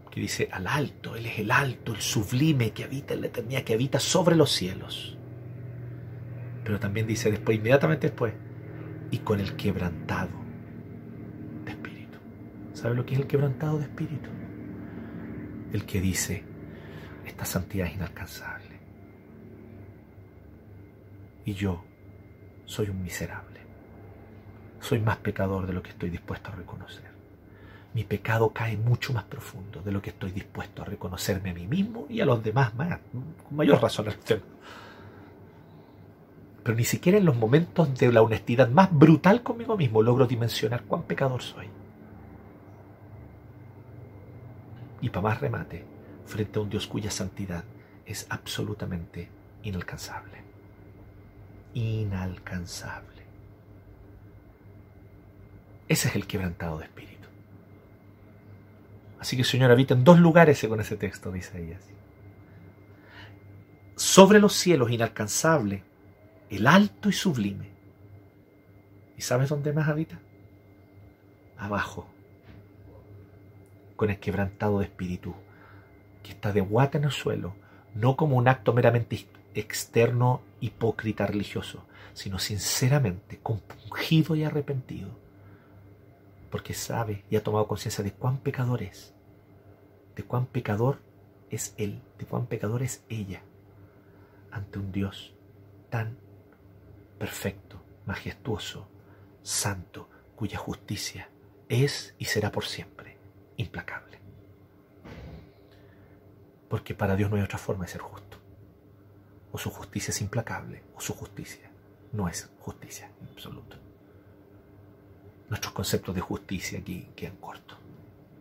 [0.09, 3.63] que dice, al alto, Él es el alto, el sublime que habita en la eternidad,
[3.63, 5.17] que habita sobre los cielos.
[6.72, 8.34] Pero también dice después, inmediatamente después,
[9.11, 10.30] y con el quebrantado
[11.65, 12.17] de espíritu.
[12.72, 14.30] ¿Sabe lo que es el quebrantado de espíritu?
[15.74, 16.45] El que dice,
[17.26, 18.80] esta santidad es inalcanzable.
[21.43, 21.84] Y yo
[22.63, 23.59] soy un miserable.
[24.80, 27.11] Soy más pecador de lo que estoy dispuesto a reconocer.
[27.93, 31.67] Mi pecado cae mucho más profundo de lo que estoy dispuesto a reconocerme a mí
[31.67, 34.05] mismo y a los demás más, con mayor razón.
[36.64, 40.84] Pero ni siquiera en los momentos de la honestidad más brutal conmigo mismo logro dimensionar
[40.84, 41.68] cuán pecador soy.
[45.01, 45.84] Y para más remate,
[46.26, 47.64] frente a un Dios cuya santidad
[48.05, 49.30] es absolutamente
[49.64, 50.43] inalcanzable.
[51.74, 53.22] Inalcanzable.
[55.88, 57.28] Ese es el quebrantado de espíritu.
[59.20, 61.84] Así que Señor habita en dos lugares con ese texto, dice Isaías.
[63.95, 65.84] Sobre los cielos inalcanzable
[66.52, 67.70] el alto y sublime.
[69.18, 70.20] ¿Y sabes dónde más habita?
[71.58, 72.08] Abajo,
[73.95, 75.34] con el quebrantado de espíritu,
[76.22, 77.56] que está de guata en el suelo,
[77.95, 85.10] no como un acto meramente externo, hipócrita, religioso, sino sinceramente compungido y arrepentido,
[86.49, 89.14] porque sabe y ha tomado conciencia de cuán pecador es,
[90.18, 90.99] de cuán pecador
[91.49, 93.41] es él, de cuán pecador es ella,
[94.52, 95.34] ante un Dios
[95.89, 96.18] tan
[97.22, 98.89] perfecto, majestuoso,
[99.43, 101.30] santo, cuya justicia
[101.69, 103.15] es y será por siempre
[103.57, 104.17] implacable.
[106.67, 108.38] Porque para Dios no hay otra forma de ser justo.
[109.51, 111.69] O su justicia es implacable, o su justicia
[112.11, 113.78] no es justicia en absoluto.
[115.47, 117.78] Nuestros conceptos de justicia aquí quedan cortos.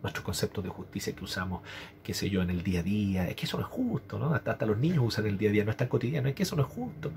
[0.01, 1.61] Nuestros conceptos de justicia que usamos,
[2.01, 4.33] qué sé yo, en el día a día, es que eso no es justo, ¿no?
[4.33, 6.41] Hasta, hasta los niños usan el día a día, no es tan cotidiano, es que
[6.41, 7.11] eso no es justo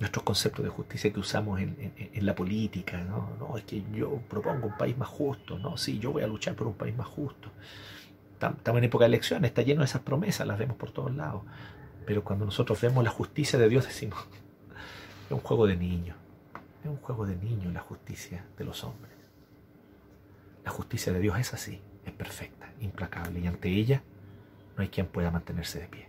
[0.00, 3.30] nuestros conceptos de justicia que usamos en, la política, ¿no?
[3.38, 3.56] ¿no?
[3.56, 5.76] Es que yo propongo un país más justo, ¿no?
[5.76, 7.50] Sí, yo voy a luchar por un país más justo.
[8.34, 11.42] Estamos en época de elecciones, está lleno de esas promesas, las vemos por todos lados.
[12.04, 14.18] Pero cuando nosotros vemos la justicia de Dios decimos,
[15.26, 16.16] es un juego de niños,
[16.82, 19.12] es un juego de niños la justicia de los hombres.
[20.64, 24.02] La justicia de Dios es así, es perfecta, implacable, y ante ella
[24.76, 26.08] no hay quien pueda mantenerse de pie.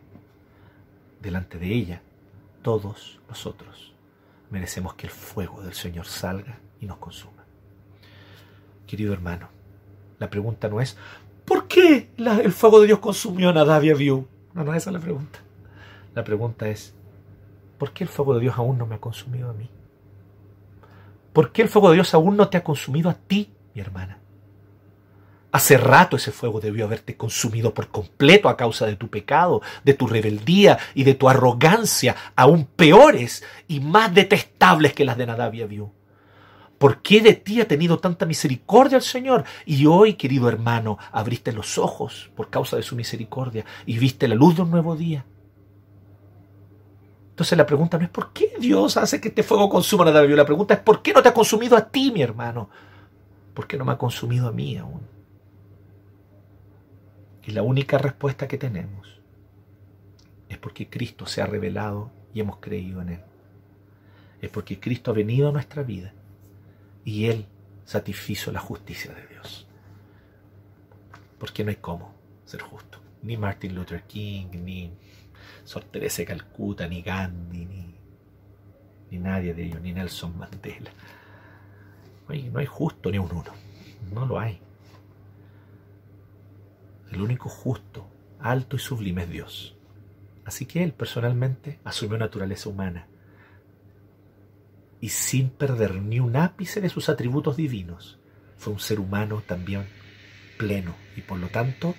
[1.22, 2.02] Delante de ella
[2.66, 3.94] todos nosotros
[4.50, 7.46] merecemos que el fuego del Señor salga y nos consuma.
[8.88, 9.50] Querido hermano,
[10.18, 10.98] la pregunta no es
[11.46, 14.26] ¿por qué el fuego de Dios consumió a Nadab y No,
[14.64, 15.38] no, esa es la pregunta.
[16.16, 16.96] La pregunta es
[17.78, 19.70] ¿por qué el fuego de Dios aún no me ha consumido a mí?
[21.34, 24.18] ¿Por qué el fuego de Dios aún no te ha consumido a ti, mi hermana?
[25.56, 29.94] Hace rato ese fuego debió haberte consumido por completo a causa de tu pecado, de
[29.94, 35.54] tu rebeldía y de tu arrogancia, aún peores y más detestables que las de Nadab
[35.54, 35.82] y
[36.78, 39.46] ¿Por qué de ti ha tenido tanta misericordia el Señor?
[39.66, 44.36] Y hoy, querido hermano, abriste los ojos por causa de su misericordia y viste la
[44.36, 45.26] luz de un nuevo día.
[47.30, 50.36] Entonces la pregunta no es por qué Dios hace que este fuego consuma la vida.
[50.36, 52.70] La pregunta es por qué no te ha consumido a ti, mi hermano.
[53.54, 55.15] ¿Por qué no me ha consumido a mí aún?
[57.46, 59.20] Y la única respuesta que tenemos
[60.50, 63.22] es porque Cristo se ha revelado y hemos creído en Él.
[64.42, 66.14] Es porque Cristo ha venido a nuestra vida
[67.04, 67.46] y Él
[67.86, 69.68] satisfizo la justicia de Dios.
[71.38, 72.14] Porque no hay cómo
[72.46, 73.00] ser justo.
[73.22, 74.92] Ni Martin Luther King, ni
[75.64, 77.96] Sor Teresa de Calcuta, ni Gandhi, ni,
[79.12, 80.92] ni nadie de ellos, ni Nelson Mandela.
[82.28, 83.52] No hay, no hay justo ni un uno.
[84.12, 84.60] No lo hay.
[87.12, 89.78] El único justo, alto y sublime es Dios.
[90.46, 93.08] Así que Él personalmente asumió naturaleza humana
[95.06, 98.20] y sin perder ni un ápice de sus atributos divinos,
[98.58, 99.86] fue un ser humano también
[100.58, 101.96] pleno y por lo tanto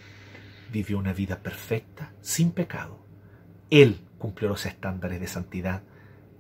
[0.73, 2.99] vivió una vida perfecta, sin pecado.
[3.71, 5.83] Él cumplió los estándares de santidad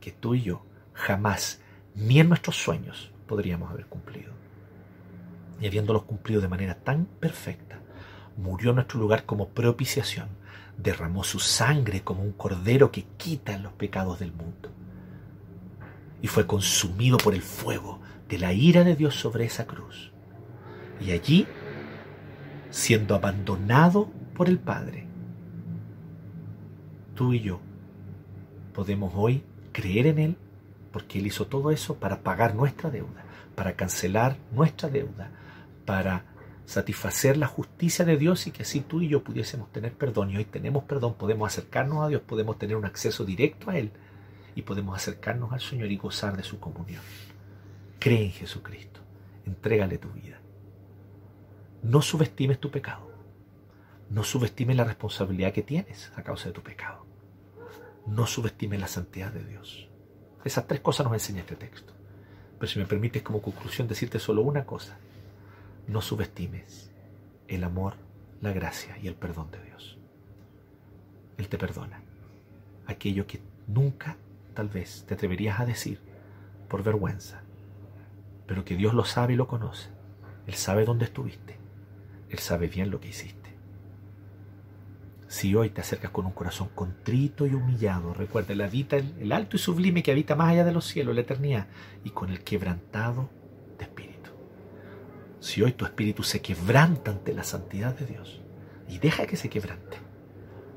[0.00, 1.60] que tú y yo jamás,
[1.94, 4.32] ni en nuestros sueños, podríamos haber cumplido.
[5.60, 7.80] Y habiéndolos cumplido de manera tan perfecta,
[8.36, 10.28] murió en nuestro lugar como propiciación,
[10.76, 14.70] derramó su sangre como un cordero que quita los pecados del mundo
[16.22, 20.10] y fue consumido por el fuego de la ira de Dios sobre esa cruz.
[21.00, 21.46] Y allí,
[22.70, 25.06] siendo abandonado por el Padre,
[27.14, 27.60] tú y yo
[28.74, 30.36] podemos hoy creer en Él
[30.92, 33.24] porque Él hizo todo eso para pagar nuestra deuda,
[33.54, 35.30] para cancelar nuestra deuda,
[35.84, 36.24] para
[36.66, 40.30] satisfacer la justicia de Dios y que así tú y yo pudiésemos tener perdón.
[40.30, 43.92] Y hoy tenemos perdón, podemos acercarnos a Dios, podemos tener un acceso directo a Él
[44.54, 47.02] y podemos acercarnos al Señor y gozar de su comunión.
[47.98, 49.00] Cree en Jesucristo,
[49.46, 50.40] entrégale tu vida.
[51.82, 53.06] No subestimes tu pecado.
[54.10, 57.06] No subestimes la responsabilidad que tienes a causa de tu pecado.
[58.06, 59.88] No subestimes la santidad de Dios.
[60.44, 61.92] Esas tres cosas nos enseña este texto.
[62.58, 64.98] Pero si me permites como conclusión decirte solo una cosa,
[65.86, 66.90] no subestimes
[67.48, 67.94] el amor,
[68.40, 69.98] la gracia y el perdón de Dios.
[71.38, 72.02] Él te perdona
[72.86, 74.16] aquello que nunca
[74.54, 76.00] tal vez te atreverías a decir
[76.68, 77.42] por vergüenza,
[78.46, 79.90] pero que Dios lo sabe y lo conoce.
[80.46, 81.58] Él sabe dónde estuviste.
[82.28, 83.46] Él sabe bien lo que hiciste.
[85.28, 89.56] Si hoy te acercas con un corazón contrito y humillado, recuerda, el, habita el, alto
[89.56, 91.66] y sublime que habita más allá de los cielos, la eternidad,
[92.04, 93.28] y con el quebrantado
[93.76, 94.15] de espíritu.
[95.40, 98.40] Si hoy tu espíritu se quebranta ante la santidad de Dios,
[98.88, 99.98] y deja que se quebrante,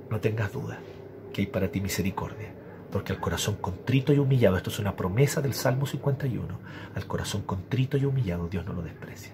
[0.10, 0.80] no tengas duda
[1.34, 2.60] que hay para ti misericordia
[2.92, 6.60] porque al corazón contrito y humillado, esto es una promesa del Salmo 51,
[6.96, 9.34] al corazón contrito y humillado Dios no lo desprecia.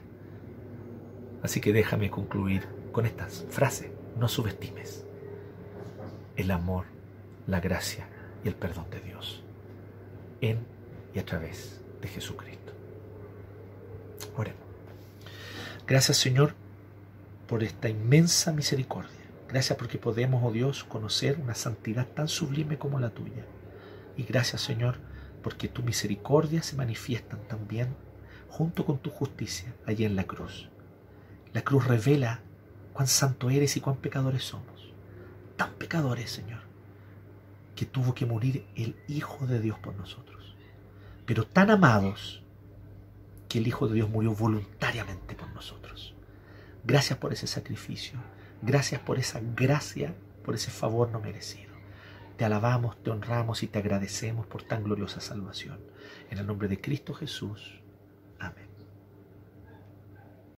[1.42, 5.06] Así que déjame concluir con estas frases, no subestimes
[6.36, 6.86] el amor,
[7.48, 8.08] la gracia
[8.44, 9.42] y el perdón de Dios
[10.42, 10.60] en
[11.14, 12.74] y a través de Jesucristo.
[14.36, 14.65] Oremos.
[15.88, 16.54] Gracias Señor
[17.48, 23.00] por esta inmensa misericordia Gracias porque podemos, oh Dios, conocer una santidad tan sublime como
[23.00, 23.46] la tuya.
[24.18, 24.98] Y gracias, Señor,
[25.44, 27.96] porque tu misericordia se manifiesta también
[28.50, 30.70] junto con tu justicia allí en la cruz.
[31.54, 32.42] La cruz revela
[32.94, 34.94] cuán santo eres y cuán pecadores somos.
[35.56, 36.62] Tan pecadores, Señor,
[37.76, 40.56] que tuvo que morir el Hijo de Dios por nosotros.
[41.26, 42.44] Pero tan amados
[43.56, 46.14] que el Hijo de Dios murió voluntariamente por nosotros.
[46.84, 48.20] Gracias por ese sacrificio.
[48.62, 51.72] Gracias por esa gracia, por ese favor no merecido.
[52.36, 55.80] Te alabamos, te honramos y te agradecemos por tan gloriosa salvación.
[56.30, 57.80] En el nombre de Cristo Jesús.